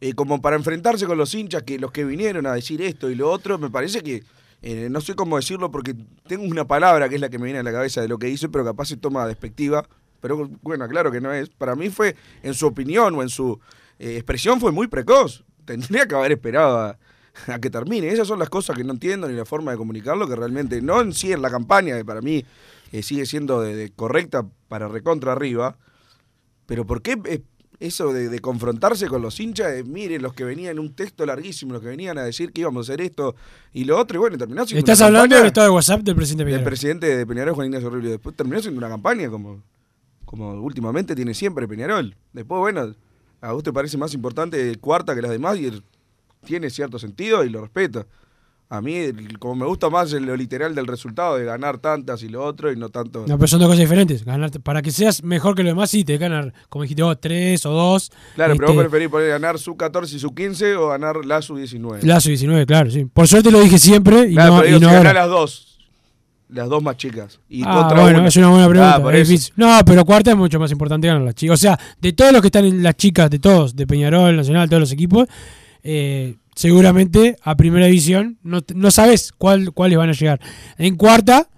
[0.00, 3.14] eh, como para enfrentarse con los hinchas, que los que vinieron a decir esto y
[3.14, 4.24] lo otro, me parece que,
[4.62, 5.94] eh, no sé cómo decirlo porque
[6.26, 8.28] tengo una palabra que es la que me viene a la cabeza de lo que
[8.28, 9.86] hizo, pero capaz se toma despectiva.
[10.20, 11.48] Pero bueno, claro que no es.
[11.50, 13.58] Para mí fue, en su opinión o en su
[13.98, 15.44] eh, expresión, fue muy precoz.
[15.64, 16.98] Tendría que haber esperado a,
[17.46, 18.08] a que termine.
[18.08, 21.00] Esas son las cosas que no entiendo ni la forma de comunicarlo, que realmente no
[21.00, 22.44] en sí en la campaña, que para mí
[22.92, 25.76] eh, sigue siendo de, de correcta para recontra arriba.
[26.66, 27.42] Pero ¿por qué eh,
[27.80, 29.72] eso de, de confrontarse con los hinchas?
[29.72, 32.60] de, miren, los que venían en un texto larguísimo, los que venían a decir que
[32.60, 33.34] íbamos a hacer esto
[33.72, 36.00] y lo otro, y bueno, terminó siendo Estás una hablando campaña del estado de WhatsApp
[36.02, 36.64] del presidente del Peñarol.
[36.64, 38.10] presidente de Peñarol, Juan Ignacio Rubio.
[38.10, 39.62] Después terminó siendo una campaña como,
[40.24, 42.14] como últimamente tiene siempre Peñarol.
[42.32, 42.94] Después, bueno,
[43.40, 45.82] a vos te parece más importante cuarta que las demás y el-
[46.44, 48.06] tiene cierto sentido y lo respeto.
[48.72, 48.94] A mí,
[49.40, 52.76] como me gusta más lo literal del resultado de ganar tantas y lo otro y
[52.76, 53.24] no tanto.
[53.26, 54.24] No, pero son dos cosas diferentes.
[54.24, 57.66] Ganarte, para que seas mejor que los demás, sí, te ganar, como dijiste vos, tres
[57.66, 58.12] o dos.
[58.36, 61.42] Claro, pero Este, vos preferís poner ganar su 14 y su 15 o ganar la
[61.42, 62.06] su 19.
[62.06, 63.06] La sub-19, claro, sí.
[63.06, 65.66] Por suerte lo dije siempre y Claro, no, pero y no si ganás las dos.
[66.48, 67.40] Las dos más chicas.
[67.48, 68.28] Y Ah, contra bueno, una.
[68.28, 69.02] es una buena pregunta.
[69.04, 69.52] Ah, es difícil.
[69.56, 71.54] No, pero cuarta es mucho más importante ganar las chicas.
[71.54, 74.68] O sea, de todos los que están en las chicas, de todos, de Peñarol, Nacional,
[74.68, 75.26] todos los equipos,
[75.82, 80.40] eh, seguramente a primera división no, no sabes cuál, cuáles van a llegar.
[80.78, 81.48] En cuarta,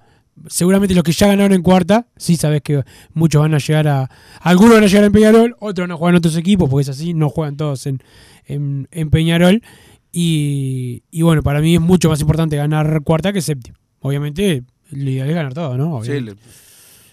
[0.49, 2.83] seguramente los que ya ganaron en cuarta, sí sabes que
[3.14, 4.11] muchos van a llegar a.
[4.41, 7.14] Algunos van a llegar en Peñarol, otros no juegan en otros equipos, porque es así,
[7.14, 8.03] no juegan todos en,
[8.47, 9.62] en, en Peñarol.
[10.14, 13.79] Y, y bueno, para mí es mucho más importante ganar cuarta que séptima.
[14.01, 15.97] Obviamente, lo ideal es ganar todo, ¿no?
[15.97, 16.33] Obviamente.
[16.33, 16.61] le-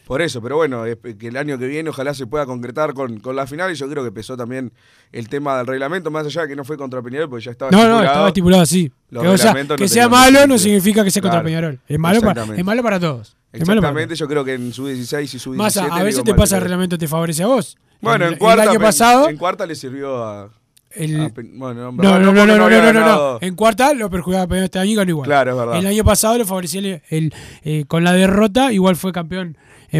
[0.09, 0.83] por eso, pero bueno,
[1.19, 3.87] que el año que viene ojalá se pueda concretar con, con la final y yo
[3.87, 4.71] creo que pesó también
[5.11, 7.69] el tema del reglamento, más allá de que no fue contra Peñarol, porque ya estaba
[7.69, 8.27] No, no, estipulado.
[8.27, 8.91] estipulado estipulado, sí.
[9.11, 11.79] Los Que, o sea, que no sea malo no significa que sea contra Claro, Peñarol.
[11.87, 13.37] Es malo, para, es malo para todos.
[13.53, 16.33] Exactamente, yo creo que en su 16 y su 17 Más a, a veces te
[16.33, 17.77] pasa el reglamento te favorece a vos.
[18.01, 19.29] Bueno, el, en cuarta, el año pasado.
[19.29, 20.49] en cuarta le sirvió a.
[20.91, 22.83] El- a Pe- bueno, en No, no, no, no, no, no, no, no.
[22.93, 23.37] ganado.
[23.41, 25.27] En cuarta lo perjudicaba Peñarol este año y ganó igual.
[25.27, 25.77] Claro, es verdad.
[25.77, 27.31] El año pasado le favoreció el, el,
[27.63, 29.55] eh, con la derrota, igual fue campeón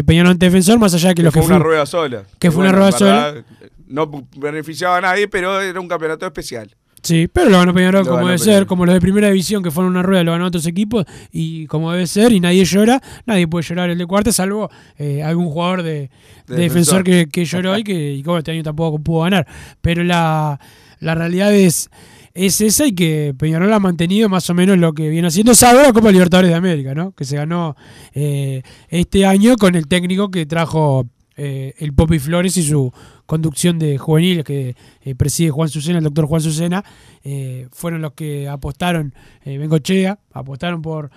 [0.06, 2.22] Peñarol ante Defensor, más allá de que, Que lo que fue una rueda sola.
[2.38, 3.44] Que fue una rueda sola.
[3.88, 6.70] No beneficiaba a nadie, pero era un campeonato especial.
[7.02, 8.54] Sí, pero lo ganó Peñarol Lo como ganó debe Peñarol.
[8.60, 11.66] ser, como los de primera división que fueron una rueda, lo ganó otros equipos y
[11.66, 15.48] como debe ser, y nadie llora, nadie puede llorar el de cuarta, salvo eh, algún
[15.48, 16.10] jugador de, de
[16.46, 17.04] De defensor Defensor.
[17.04, 19.46] que, que lloró y que, y bueno, este año tampoco pudo ganar.
[19.80, 20.60] Pero la,
[21.00, 21.88] la realidad es,
[22.34, 25.82] es esa y que Peñarol ha mantenido más o menos lo que viene haciendo, salvo
[25.82, 27.12] la Copa Libertadores de América, ¿no?
[27.12, 27.76] que se ganó
[28.14, 31.06] eh, este año con el técnico que trajo
[31.36, 32.92] eh, el Popi Flores y su
[33.30, 36.84] conducción de juveniles que eh, preside Juan Susena, el doctor Juan Susena,
[37.22, 39.14] eh, fueron los que apostaron,
[39.44, 41.10] eh, Bengochea, apostaron por,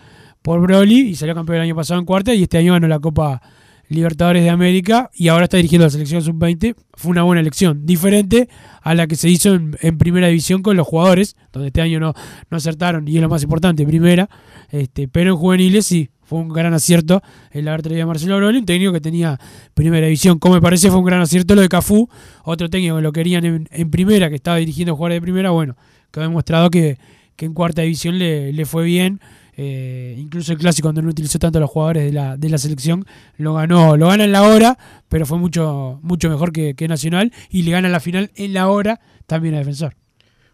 [0.44, 3.00] por Broly y salió campeón el año pasado en cuarta y este año ganó la
[3.00, 3.42] Copa
[3.90, 6.76] Libertadores de América y ahora está dirigiendo la selección sub-20.
[6.94, 8.50] Fue una buena elección, diferente
[8.82, 12.00] a la que se hizo en, en primera división con los jugadores, donde este año
[12.00, 12.14] no,
[12.50, 14.30] no acertaron y es lo más importante, primera,
[14.70, 17.22] este, pero en juveniles sí, fue un gran acierto
[17.52, 19.40] el haber traído a Marcelo Broly, un técnico que tenía
[19.74, 20.40] primera división.
[20.40, 22.10] Como me parece, fue un gran acierto lo de Cafú,
[22.44, 25.52] otro técnico que lo querían en, en primera, que estaba dirigiendo jugadores de primera.
[25.52, 25.76] Bueno,
[26.12, 26.98] que ha demostrado que,
[27.36, 29.20] que en cuarta división le, le fue bien.
[29.56, 32.58] Eh, incluso el clásico, cuando no utilizó tanto a los jugadores de la, de la
[32.58, 33.06] selección,
[33.38, 34.78] lo ganó, lo gana en la hora,
[35.10, 38.70] pero fue mucho, mucho mejor que, que Nacional y le gana la final en la
[38.70, 39.96] hora también a Defensor.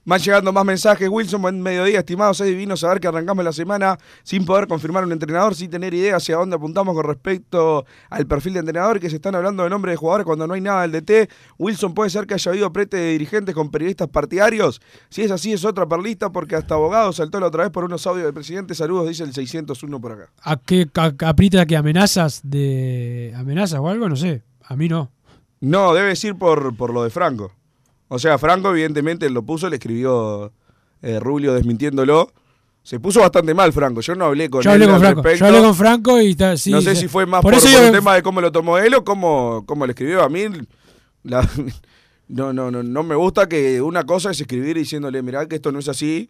[0.10, 1.08] Van llegando más mensajes.
[1.08, 2.42] Wilson, buen mediodía, estimados.
[2.42, 6.16] Es divino saber que arrancamos la semana sin poder confirmar un entrenador, sin tener idea
[6.16, 9.92] hacia dónde apuntamos con respecto al perfil de entrenador, que se están hablando de nombre
[9.92, 11.30] de jugadores cuando no hay nada del DT.
[11.60, 14.82] Wilson, ¿puede ser que haya habido prete de dirigentes con periodistas partidarios?
[15.12, 18.08] Si es así, es otra perlista, porque hasta abogado saltó la otra vez por unos
[18.08, 18.74] audios del presidente.
[18.74, 20.32] Saludos, dice el 601 por acá.
[20.42, 24.10] ¿A qué a- aprieta que amenazas de amenazas o algo?
[24.10, 24.42] No sé.
[24.64, 25.12] A mí no.
[25.62, 27.52] No, debe decir por, por lo de Franco.
[28.10, 30.52] O sea, Franco evidentemente lo puso, le escribió
[31.02, 32.32] eh, Rubio desmintiéndolo.
[32.84, 34.02] Se puso bastante mal Franco.
[34.02, 35.22] Yo no hablé con Yo él hablé con Franco.
[35.22, 35.40] respecto.
[35.40, 37.02] Yo hablé con Franco y está, sí, no sé sí.
[37.02, 38.94] si fue más Por por, eso por yo- el tema de cómo lo tomó él
[38.96, 40.24] o cómo, cómo le escribió.
[40.24, 40.46] A mí
[41.24, 41.48] la-
[42.28, 45.72] no, no, no, no me gusta que una cosa es escribir diciéndole, mirá que esto
[45.72, 46.30] no es así,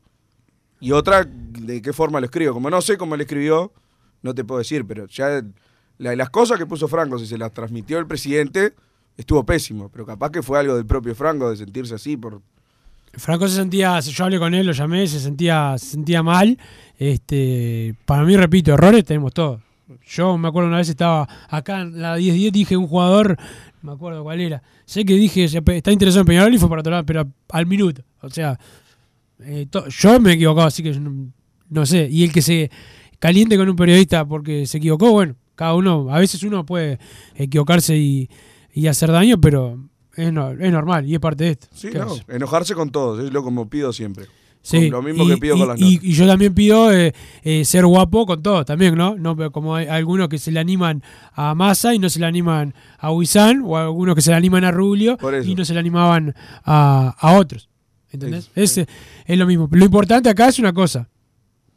[0.81, 2.53] y otra de qué forma lo escribo.
[2.53, 3.71] Como no sé cómo le escribió,
[4.21, 5.41] no te puedo decir, pero ya
[5.97, 8.73] la- las cosas que puso Franco, si se las transmitió el presidente,
[9.19, 9.89] estuvo pésimo.
[9.89, 12.41] Pero capaz que fue algo del propio Franco de sentirse así por...
[13.13, 16.57] Franco se sentía, yo hablé con él, lo llamé, se sentía, se sentía mal.
[16.97, 19.61] Este, para mí, repito, errores tenemos todos.
[20.07, 23.35] Yo me acuerdo una vez estaba acá en la 10-10, dije un jugador,
[23.81, 24.61] me acuerdo cuál era.
[24.85, 28.03] Sé que dije, está interesado en Peñarol y fue para otro pero al minuto.
[28.21, 28.59] O sea,
[29.39, 31.31] eh, yo me he equivocado, así que no,
[31.69, 32.07] no sé.
[32.11, 32.69] Y el que se
[33.17, 36.99] caliente con un periodista porque se equivocó, bueno, cada uno, a veces uno puede
[37.35, 38.29] equivocarse y,
[38.73, 39.77] y hacer daño, pero
[40.15, 41.67] es, no- es normal y es parte de esto.
[41.73, 44.25] Sí, ¿Qué no, enojarse con todos, es lo como pido siempre.
[44.61, 47.13] Sí, lo mismo y, que pido y- con las y- y yo también pido eh,
[47.43, 49.15] eh, ser guapo con todo, también, ¿no?
[49.15, 51.01] no pero como hay algunos que se le animan
[51.33, 54.65] a Massa y no se le animan a Huizán, o algunos que se le animan
[54.65, 57.69] a Rubio y no se le animaban a, a otros.
[58.11, 58.49] ¿Entendés?
[58.55, 58.85] Ese
[59.25, 59.69] es lo mismo.
[59.71, 61.07] Lo importante acá es una cosa.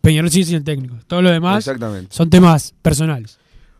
[0.01, 0.97] Peñarol sigue siendo el técnico.
[1.07, 1.71] Todo lo demás
[2.11, 3.39] son temas personales.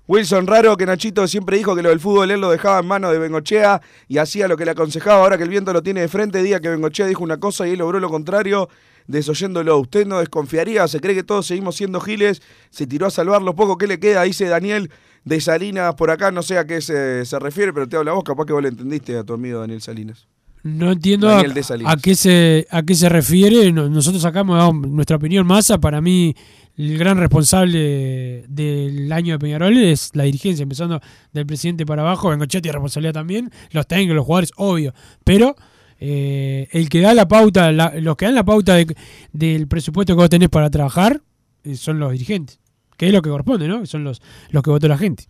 [0.09, 3.13] Wilson, raro que Nachito siempre dijo que lo del fútbol él lo dejaba en manos
[3.13, 5.23] de Bengochea y hacía lo que le aconsejaba.
[5.23, 7.73] Ahora que el viento lo tiene de frente, diga que Bengochea dijo una cosa y
[7.73, 8.69] él logró lo contrario,
[9.07, 9.79] desoyéndolo.
[9.79, 10.87] ¿Usted no desconfiaría?
[10.89, 12.43] ¿Se cree que todos seguimos siendo giles?
[12.71, 14.91] Se tiró a salvar lo poco que le queda, dice Daniel
[15.25, 16.33] de Salinas por acá.
[16.33, 18.69] No sé a qué se, se refiere, pero te habla vos, capaz que vos le
[18.71, 20.27] entendiste a tu amigo Daniel Salinas.
[20.65, 21.41] No entiendo a,
[21.87, 23.73] a qué se a qué se refiere.
[23.73, 25.45] No- Nosotros dado nuestra opinión.
[25.45, 26.37] Massa, para mí,
[26.77, 31.01] el gran responsable del año de Peñarol es la dirigencia, empezando
[31.33, 32.31] del presidente para abajo.
[32.31, 33.51] Bengochea tiene responsabilidad también.
[33.71, 34.95] Los técnicos, los jugadores, obvio.
[35.25, 35.55] Pero
[36.01, 38.97] eh, el que da la pauta, la- los que dan la pauta de-
[39.33, 41.21] del presupuesto que vos tenés para trabajar
[41.65, 42.59] eh, son los dirigentes.
[42.97, 43.85] Que es lo que corresponde, ¿no?
[43.87, 44.21] Son los,
[44.51, 45.25] los que votó la gente.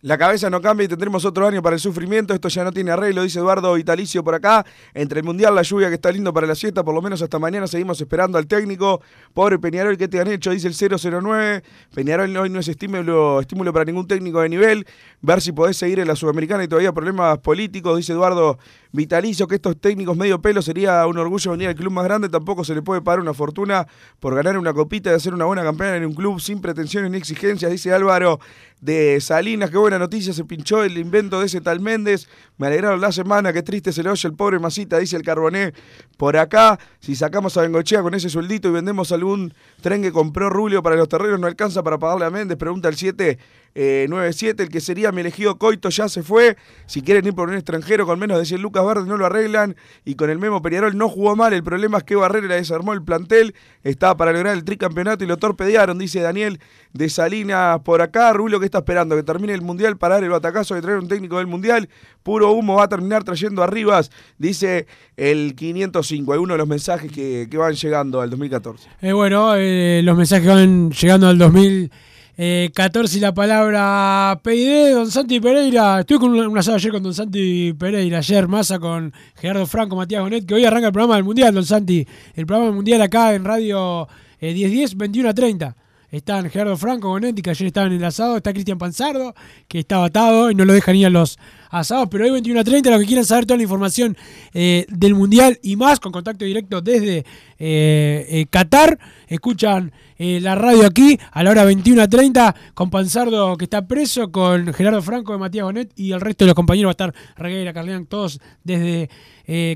[0.00, 2.32] La cabeza no cambia y tendremos otro año para el sufrimiento.
[2.32, 4.64] Esto ya no tiene arreglo, dice Eduardo Vitalicio por acá.
[4.94, 7.40] Entre el Mundial, la lluvia que está lindo para la siesta, por lo menos hasta
[7.40, 9.02] mañana seguimos esperando al técnico.
[9.34, 10.52] Pobre Peñarol, ¿qué te han hecho?
[10.52, 11.64] Dice el 009.
[11.92, 14.86] Peñarol hoy no es estímulo, estímulo para ningún técnico de nivel.
[15.20, 18.56] Ver si podés seguir en la Sudamericana y todavía problemas políticos, dice Eduardo
[18.92, 22.28] Vitalicio, que estos técnicos medio pelo sería un orgullo venir al club más grande.
[22.28, 23.86] Tampoco se le puede pagar una fortuna
[24.18, 27.18] por ganar una copita y hacer una buena campaña en un club sin pretensiones ni
[27.18, 28.40] exigencias, dice Álvaro
[28.80, 29.70] de Salinas.
[29.70, 32.28] Qué buena noticia, se pinchó el invento de ese tal Méndez.
[32.56, 35.74] Me alegraron la semana, qué triste se le oye el pobre Masita, dice el Carboné.
[36.16, 40.50] Por acá, si sacamos a Bengochea con ese sueldito y vendemos algún tren que compró
[40.50, 43.38] Rulio para los terrenos, no alcanza para pagarle a Méndez, pregunta el 7.
[43.74, 46.56] Eh, 97, el que sería mi elegido Coito ya se fue.
[46.86, 49.76] Si quieren ir por un extranjero con menos de 100 lucas verdes no lo arreglan.
[50.04, 51.52] Y con el Memo Peñarol no jugó mal.
[51.52, 53.54] El problema es que Barrera desarmó el plantel.
[53.84, 56.60] Estaba para lograr el tricampeonato y lo torpedearon, dice Daniel
[56.92, 58.32] de Salinas por acá.
[58.32, 61.08] Rulo que está esperando que termine el mundial para dar el batacazo de traer un
[61.08, 61.88] técnico del mundial.
[62.22, 66.32] Puro humo va a terminar trayendo arribas, dice el 505.
[66.32, 68.88] Algunos de los mensajes que, que van llegando al 2014.
[69.02, 75.40] Eh, bueno, eh, los mensajes van llegando al 2014 y la palabra PID, Don Santi
[75.40, 75.98] Pereira.
[75.98, 79.96] Estuve con un, un asado ayer con Don Santi Pereira, ayer Massa con Gerardo Franco,
[79.96, 82.06] Matías Bonet, que hoy arranca el programa del Mundial, Don Santi.
[82.36, 84.06] El programa del Mundial acá en Radio
[84.38, 85.76] eh, 1010, 21 a 30.
[86.10, 88.38] Están Gerardo Franco, Bonetti, que ayer estaban en el asado.
[88.38, 89.34] Está Cristian Panzardo,
[89.68, 91.38] que estaba atado y no lo dejan ir a los
[91.70, 92.08] asados.
[92.10, 94.16] Pero hoy 21 a 30, los que quieran saber toda la información
[94.54, 97.24] eh, del Mundial y más, con contacto directo desde eh,
[97.58, 103.66] eh, Qatar, escuchan la radio aquí a la hora 21 a 30 con Panzardo, que
[103.66, 106.90] está preso, con Gerardo Franco de Matías Bonet y el resto de los compañeros va
[106.90, 109.08] a estar Regueira, Carleán, todos desde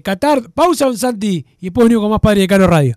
[0.03, 0.51] Qatar.
[0.51, 2.97] Pausa, Don Santi, y después venimos con más Padre de Caro Radio.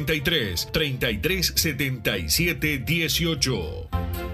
[0.00, 4.33] 093 33 77 18.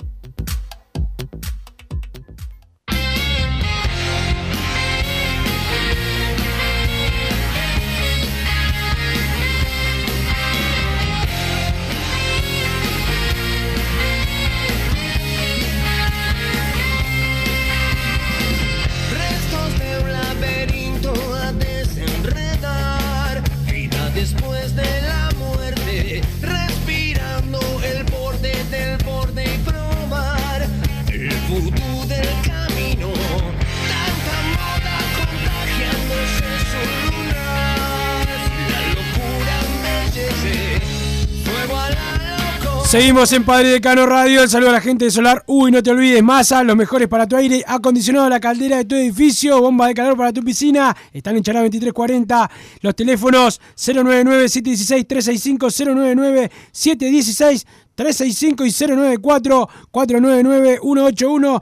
[43.01, 44.43] Seguimos en Padre Decano Radio.
[44.43, 45.43] El saludo a la gente de Solar.
[45.47, 48.93] Uy, no te olvides, masa, los mejores para tu aire acondicionado, la caldera de tu
[48.93, 50.95] edificio, bomba de calor para tu piscina.
[51.11, 52.51] Están en Chará 2340.
[52.81, 57.65] Los teléfonos 099-716-365, 099-716.
[57.95, 61.61] 365 y 094-499-181,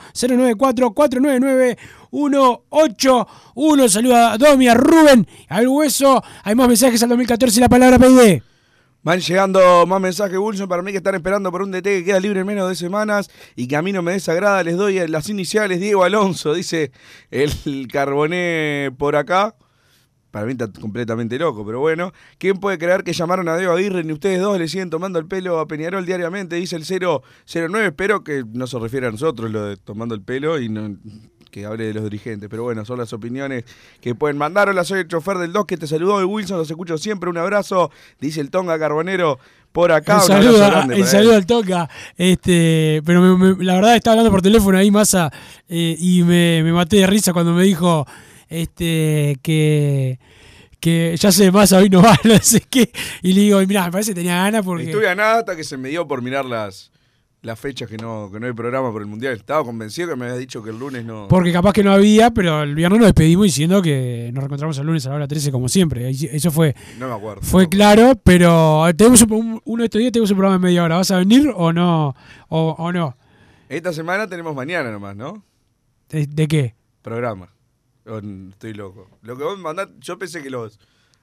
[2.11, 3.87] 094-499-181.
[3.87, 6.21] Saluda a Domi, a Rubén, al Hueso.
[6.43, 8.43] Hay más mensajes al 2014 y la palabra PD.
[9.01, 12.19] Van llegando más mensajes, Wilson, para mí que están esperando por un DT que queda
[12.19, 14.61] libre en menos de semanas y que a mí no me desagrada.
[14.61, 16.91] Les doy las iniciales, Diego Alonso, dice
[17.31, 19.55] el Carboné por acá.
[20.31, 22.11] Para mí está completamente loco, pero bueno.
[22.37, 25.25] ¿Quién puede creer que llamaron a Diego Aguirre ni ustedes dos le siguen tomando el
[25.25, 26.57] pelo a Peñarol diariamente?
[26.57, 27.87] Dice el 009.
[27.87, 30.97] Espero que no se refiere a nosotros lo de tomando el pelo y no
[31.49, 32.49] que hable de los dirigentes.
[32.49, 33.63] Pero bueno, son las opiniones
[34.01, 34.69] que pueden mandar.
[34.69, 36.57] Hola, soy el chofer del 2 que te saludó de Wilson.
[36.57, 37.29] Los escucho siempre.
[37.29, 37.91] Un abrazo.
[38.19, 39.39] Dice el Tonga Carbonero
[39.71, 40.15] por acá.
[40.15, 41.89] El Un saludo, grande el saludo al Toca.
[42.17, 45.31] Este, pero me- me- la verdad estaba hablando por teléfono ahí, Massa,
[45.67, 48.05] eh, y me, me maté de risa cuando me dijo
[48.47, 50.19] este, que,
[50.79, 52.91] que ya sé, Massa hoy no va, no sé qué.
[53.21, 54.85] Y le digo, mirá, me parece que tenía ganas porque.
[54.85, 56.91] Estuve a nada hasta que se me dio por mirar las,
[57.41, 59.33] las fechas que no, que no hay programa por el Mundial.
[59.35, 61.27] Estaba convencido que me habías dicho que el lunes no...
[61.29, 64.85] Porque capaz que no había, pero el viernes nos despedimos diciendo que nos reencontramos el
[64.85, 66.09] lunes a la hora 13 como siempre.
[66.09, 67.41] Eso fue, No me acuerdo.
[67.41, 70.83] fue claro, pero tenemos un- un- uno de estos días tenemos un programa de media
[70.83, 70.97] hora.
[70.97, 72.13] ¿Vas a venir o no?
[72.49, 73.15] ¿O, o no?
[73.69, 75.43] Esta semana tenemos mañana nomás, ¿no?
[76.09, 76.75] ¿De, de qué?
[77.01, 77.49] Programa.
[78.51, 79.07] Estoy loco.
[79.21, 80.79] Lo que vos mandás, yo pensé que los,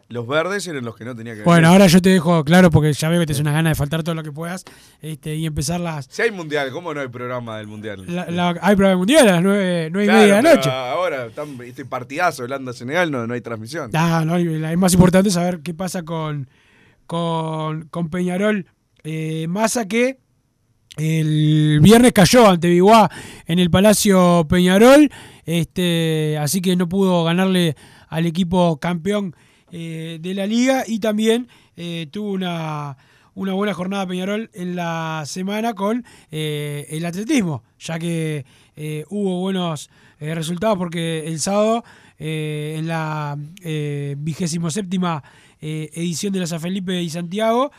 [0.09, 1.73] los verdes eran los que no tenía que Bueno, venir.
[1.73, 4.03] ahora yo te dejo claro porque ya veo que te es una gana de faltar
[4.05, 4.65] todo lo que puedas
[5.03, 6.07] este, y empezar las.
[6.09, 8.05] Si hay Mundial, ¿cómo no hay programa del Mundial?
[8.07, 10.71] la- la- hay programa mundial a las nueve, nueve Claro, y media de la noche.
[10.71, 13.91] Ahora, tan- este partidazo Holanda-Senegal no, no hay transmisión.
[13.95, 16.49] Ah, no, es más importante saber qué pasa con,
[17.07, 18.67] con, con Peñarol.
[19.03, 20.19] Eh, Massa que
[20.97, 23.11] el viernes cayó ante Biguá
[23.47, 25.11] en el Palacio Peñarol,
[25.45, 27.77] este, así que no pudo ganarle
[28.09, 29.35] al equipo campeón
[29.73, 32.97] eh, de la liga y también eh, tuvo una,
[33.35, 38.45] una buena jornada Peñarol en la semana con eh, el atletismo, ya que
[39.09, 39.89] hubo buenos
[40.21, 41.83] resultados porque el sábado
[42.19, 43.39] en la
[44.19, 45.25] vigésimo séptima
[45.61, 47.73] edición de la San Felipe y Santiago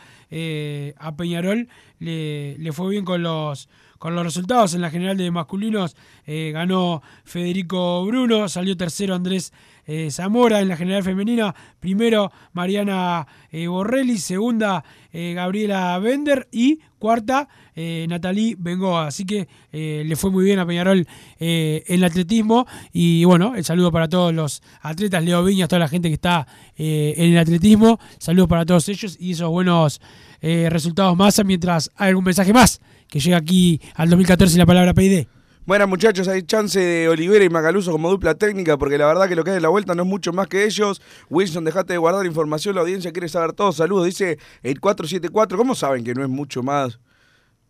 [0.98, 1.68] a Peñarol
[2.00, 3.68] le, le fue bien con los
[3.98, 4.74] con los resultados.
[4.74, 5.94] En la general de masculinos
[6.26, 9.52] ganó Federico Bruno salió tercero Andrés
[9.88, 11.54] eh, Zamora en la general femenina.
[11.80, 14.18] Primero Mariana eh, Borrelli.
[14.18, 16.46] Segunda eh, Gabriela Bender.
[16.52, 19.06] Y cuarta eh, Natalie Bengoa.
[19.06, 21.06] Así que eh, le fue muy bien a Peñarol
[21.38, 22.66] el atletismo.
[22.92, 26.46] Y bueno el saludo para todos los atletas Leo Viñas toda la gente que está
[26.76, 27.98] en el atletismo.
[28.18, 30.00] Saludos para todos ellos y esos buenos
[30.40, 34.92] resultados más mientras hay algún mensaje más que llega aquí al 2014 y la palabra
[34.92, 35.37] PID.
[35.68, 39.36] Bueno, muchachos, hay chance de Olivera y Macaluso como dupla técnica, porque la verdad que
[39.36, 41.02] lo que hay en la vuelta no es mucho más que ellos.
[41.28, 43.70] Wilson, dejate de guardar información, la audiencia quiere saber todo.
[43.72, 45.58] Saludos, dice el 474.
[45.58, 46.98] ¿Cómo saben que no es mucho más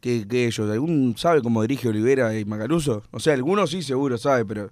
[0.00, 0.70] que, que ellos?
[0.70, 3.02] ¿Algún sabe cómo dirige Olivera y Macaluso?
[3.10, 4.70] O sea, algunos sí seguro sabe, pero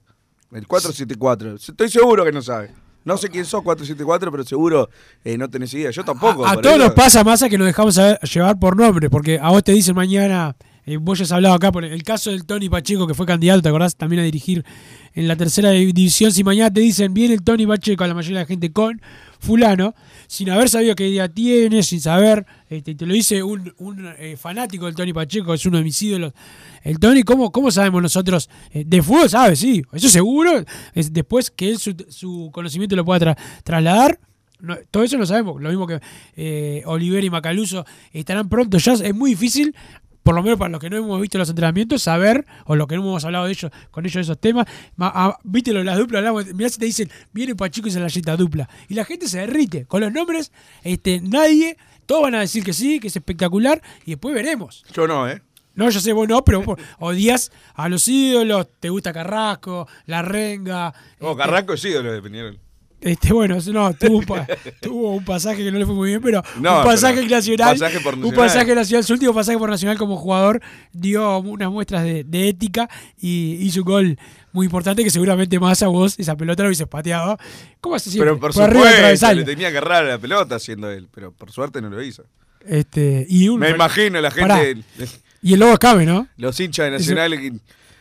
[0.52, 1.56] el 474.
[1.56, 2.70] Estoy seguro que no sabe.
[3.04, 4.88] No sé quién sos 474, pero seguro
[5.24, 5.90] eh, no tenés idea.
[5.90, 6.46] Yo tampoco.
[6.46, 9.72] A todos nos pasa más que nos dejamos llevar por nombre, porque a vos te
[9.72, 10.54] dicen mañana,
[10.86, 13.60] eh, vos ya has hablado acá por el caso del Tony Pacheco, que fue candidato,
[13.62, 13.96] ¿te acordás?
[13.96, 14.64] También a dirigir
[15.14, 16.32] en la tercera división.
[16.32, 19.00] Si mañana te dicen, viene el Tony Pacheco, a la mayoría de la gente con
[19.38, 19.94] fulano,
[20.28, 23.72] sin haber sabido qué día tiene, sin saber, este, te lo dice un,
[24.18, 26.32] eh, fanático del Tony Pacheco, es uno de mis ídolos.
[26.82, 28.48] El Tony, ¿cómo, cómo sabemos nosotros?
[28.70, 30.64] Eh, de fútbol sabe, sí, eso seguro.
[30.94, 34.18] Es después que él su, conocimiento lo pueda tra- trasladar.
[34.90, 35.60] Todo eso lo sabemos.
[35.60, 36.00] Lo mismo que
[36.34, 38.78] eh, Oliver y Macaluso estarán pronto.
[38.78, 39.74] Ya es muy difícil,
[40.26, 42.96] por lo menos para los que no hemos visto los entrenamientos, saber, o los que
[42.96, 44.66] no hemos hablado de ellos, con ellos de esos temas.
[44.96, 47.92] Ma- ah, Viste lo de las duplas, hablamos, mirá si te dicen, viene Pachico y
[47.92, 48.68] se la yeta dupla.
[48.88, 49.86] Y la gente se derrite.
[49.86, 50.50] Con los nombres,
[50.82, 54.84] este, nadie, todos van a decir que sí, que es espectacular, y después veremos.
[54.92, 55.40] Yo no, ¿eh?
[55.76, 60.22] No, yo sé, vos no, pero vos odias a los ídolos, te gusta Carrasco, La
[60.22, 60.92] Renga.
[61.20, 62.58] Oh, este, Carrasco es ídolo de Peñarol.
[63.00, 64.46] Este, bueno, no, tuvo un, pa-
[64.80, 67.78] tuvo un pasaje que no le fue muy bien, pero No, un pasaje pero nacional.
[67.78, 68.46] pasaje por Un Nacional.
[68.48, 70.60] pasaje nacional, su último pasaje por nacional como jugador
[70.92, 72.88] dio unas muestras de, de ética
[73.20, 74.18] y hizo un gol
[74.52, 77.36] muy importante que seguramente más a vos esa pelota lo hubieses pateado.
[77.80, 78.30] ¿Cómo hace siempre?
[78.30, 81.82] Pero por, del supuesto, le tenía que agarrar la pelota haciendo él, pero por suerte
[81.82, 82.24] no lo hizo.
[82.64, 84.56] Este, y un- Me imagino la Pará.
[84.58, 84.82] gente,
[85.42, 86.26] Y el Lobo Escabe, ¿no?
[86.38, 87.50] los hinchas de Eso- Nacional, que-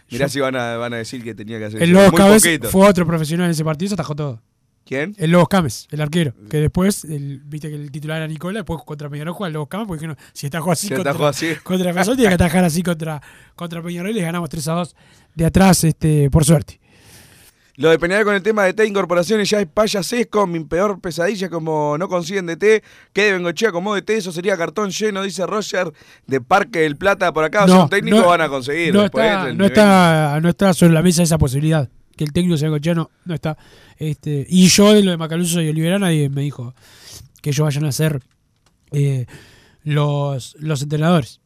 [0.10, 2.00] mirá Yo- si van a, van a decir que tenía que hacer El eso.
[2.00, 2.70] Lobo Muy Escabe poquito.
[2.70, 4.42] fue otro profesional en ese partido, se atajó todo.
[4.86, 5.16] ¿Quién?
[5.18, 6.34] El Lobos Cames, el arquero.
[6.50, 9.68] Que después, el- viste que el titular era Nicola, después contra Peñarol juega el Lobos
[9.68, 11.56] Cames, porque dijeron, si atajó así contra, así.
[11.64, 13.20] contra Defensor, tiene que atajar así contra,
[13.56, 14.96] contra Peñarol y les ganamos 3 a 2
[15.34, 16.80] de atrás, este, por suerte.
[17.78, 21.50] Lo de Peñarol con el tema de T incorporaciones ya es payasesco, mi peor pesadilla
[21.50, 22.82] como no consiguen DT,
[23.12, 25.92] que de Bengochea como DT, eso sería cartón lleno, dice Roger,
[26.26, 27.88] de Parque del Plata por acá, o sea,
[28.22, 28.94] no- van a conseguir.
[28.94, 29.18] No, está,
[29.58, 31.90] no, está, no está sobre la mesa esa posibilidad.
[32.16, 33.58] Que el técnico sea cochiano no está.
[33.98, 36.74] Este, y yo de lo de Macaluso y Olivera nadie me dijo
[37.42, 38.22] que ellos vayan a ser
[38.92, 39.26] eh,
[39.84, 41.42] los, los entrenadores.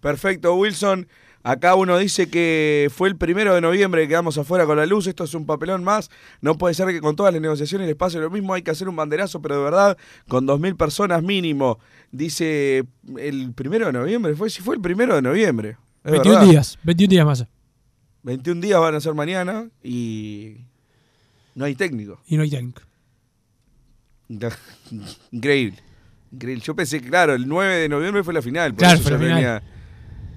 [0.00, 1.08] Perfecto, Wilson.
[1.46, 5.06] Acá uno dice que fue el primero de noviembre que quedamos afuera con la luz.
[5.06, 6.10] Esto es un papelón más.
[6.40, 8.54] No puede ser que con todas las negociaciones les pase lo mismo.
[8.54, 11.78] Hay que hacer un banderazo, pero de verdad, con 2.000 personas mínimo.
[12.10, 12.84] Dice
[13.18, 14.34] el primero de noviembre.
[14.36, 15.76] Fue, si fue el primero de noviembre.
[16.02, 16.50] Es 21 verdad.
[16.50, 17.46] días, 21 días más.
[18.24, 20.56] 21 días van a ser mañana y
[21.54, 22.20] no hay técnico.
[22.26, 22.82] Y no hay técnico.
[25.30, 25.78] Increíble.
[26.32, 26.62] Increíble.
[26.64, 28.72] Yo pensé claro, el 9 de noviembre fue la final.
[28.72, 29.36] Por Claro, eso fue la yo final.
[29.38, 29.62] tenía,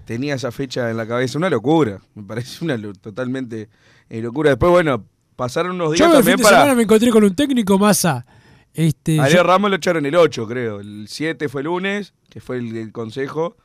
[0.05, 1.37] tenía esa fecha en la cabeza.
[1.37, 1.99] Una locura.
[2.15, 3.69] Me parece una lo- totalmente
[4.09, 4.51] eh, locura.
[4.51, 6.57] Después, bueno, pasaron unos días Yo el fin también de para.
[6.57, 8.25] semana me encontré con un técnico masa.
[8.73, 10.79] Este, Ariel yo- Ramos lo echaron el 8, creo.
[10.81, 13.57] El 7 fue el lunes, que fue el, el consejo.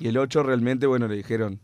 [0.00, 1.60] Y el 8 realmente, bueno, le dijeron.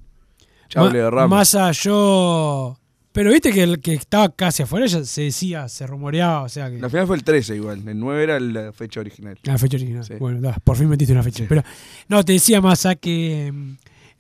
[0.72, 1.30] Chau, Ma- Leo Ramos.
[1.30, 2.76] Massa, yo.
[3.12, 6.70] Pero viste que el que estaba casi afuera ya se decía, se rumoreaba, o sea
[6.70, 6.78] que.
[6.78, 7.86] La final fue el 13 igual.
[7.86, 9.38] El 9 era la fecha original.
[9.42, 10.04] La fecha original.
[10.18, 11.44] Bueno, da, por fin metiste una fecha.
[11.46, 11.62] Pero
[12.08, 13.72] no, te decía Massa que mm,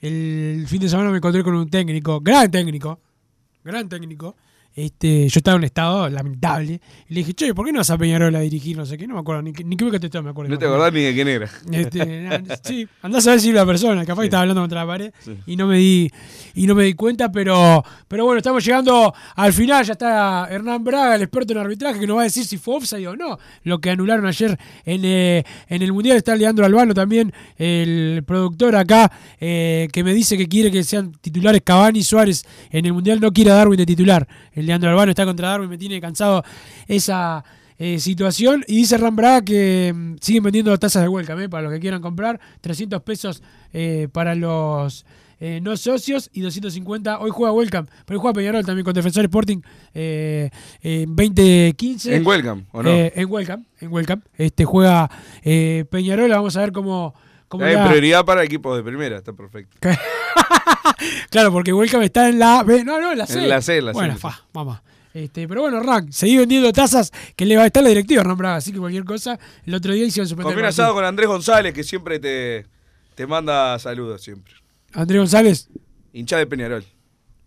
[0.02, 3.00] el fin de semana me encontré con un técnico, gran técnico,
[3.64, 4.36] gran técnico.
[4.74, 6.80] Este, yo estaba en un estado lamentable.
[7.08, 8.76] Y le dije, che, ¿por qué no vas a Peñarol a dirigir?
[8.76, 10.50] No sé qué, no me acuerdo, ni, qué- ni qué me contestó, me acuerdo.
[10.50, 11.50] No te acordás ni de quién era.
[11.70, 14.86] Este, na- sí, andás a ver si la persona, capaz que estaba hablando contra la
[14.86, 15.12] pared
[15.46, 16.10] y no me di
[16.54, 20.82] y no me di cuenta, pero pero bueno, estamos llegando al final, ya está Hernán
[20.84, 23.38] Braga, el experto en arbitraje, que nos va a decir si fue offside o no,
[23.64, 28.76] lo que anularon ayer en, eh, en el Mundial, está Leandro Albano también, el productor
[28.76, 29.10] acá,
[29.40, 33.20] eh, que me dice que quiere que sean titulares Cavani y Suárez en el Mundial,
[33.20, 36.44] no quiere a Darwin de titular, el Leandro Albano está contra Darwin, me tiene cansado
[36.86, 37.44] esa
[37.84, 38.64] eh, situación.
[38.68, 41.80] Y dice Ram Braga que mm, siguen vendiendo tazas de welcome eh, para los que
[41.80, 42.38] quieran comprar.
[42.60, 43.42] 300 pesos
[43.72, 45.04] eh, para los
[45.60, 47.18] no socios y 250.
[47.18, 49.58] Hoy juega Welcome, pero hoy juega Peñarol también con Defensor Sporting
[49.92, 50.50] en
[51.16, 52.14] 2015.
[52.14, 52.90] En Welcome, ¿o no?
[52.92, 54.22] En Welcome, en Welcome.
[54.38, 55.10] Este juega
[55.42, 57.16] Peñarol, vamos a ver cómo.
[57.52, 57.86] Cómo Hay va.
[57.86, 59.76] prioridad para equipos de primera, está perfecto.
[61.30, 62.84] Claro, porque Welcome está en la B.
[62.84, 63.42] No, no, en la C.
[63.42, 64.78] En la C, la C, Bueno, fa, vamos.
[65.12, 68.36] Este, pero bueno, Rank, seguí vendiendo tazas que le va a estar la directiva, Ram
[68.36, 68.56] Braga.
[68.56, 71.82] Así que cualquier cosa, el otro día hicieron suspender Comí asado con Andrés González, que
[71.84, 72.66] siempre te,
[73.14, 74.54] te manda saludos, siempre.
[74.92, 75.68] Andrés González,
[76.12, 76.84] Hincha de Peñarol.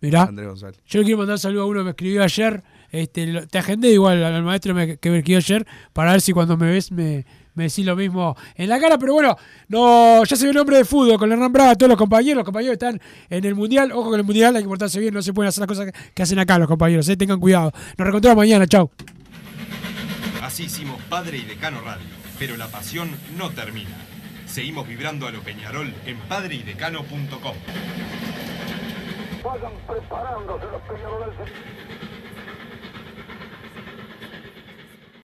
[0.00, 0.24] mirá.
[0.24, 0.80] Andrés González.
[0.86, 2.62] Yo le quiero mandar un saludo a uno que me escribió ayer.
[2.90, 6.70] Este, te agendé igual al maestro que me escribió ayer para ver si cuando me
[6.70, 7.24] ves me,
[7.56, 8.96] me decís lo mismo en la cara.
[8.98, 9.36] Pero bueno,
[9.68, 12.36] no ya se ve el hombre de fútbol con Hernán Braga, todos los compañeros.
[12.36, 13.90] Los compañeros están en el Mundial.
[13.90, 15.12] Ojo con el Mundial, hay que portarse bien.
[15.12, 17.08] No se pueden hacer las cosas que, que hacen acá los compañeros.
[17.08, 17.72] eh, Tengan cuidado.
[17.72, 18.66] Nos reencontramos mañana.
[18.68, 18.90] Chau.
[20.42, 22.06] Así hicimos Padre y Decano Radio,
[22.38, 23.90] pero la pasión no termina.
[24.46, 27.54] Seguimos vibrando a lo Peñarol en padreidecano.com.
[29.44, 31.34] Vayan preparándose los peñaroles.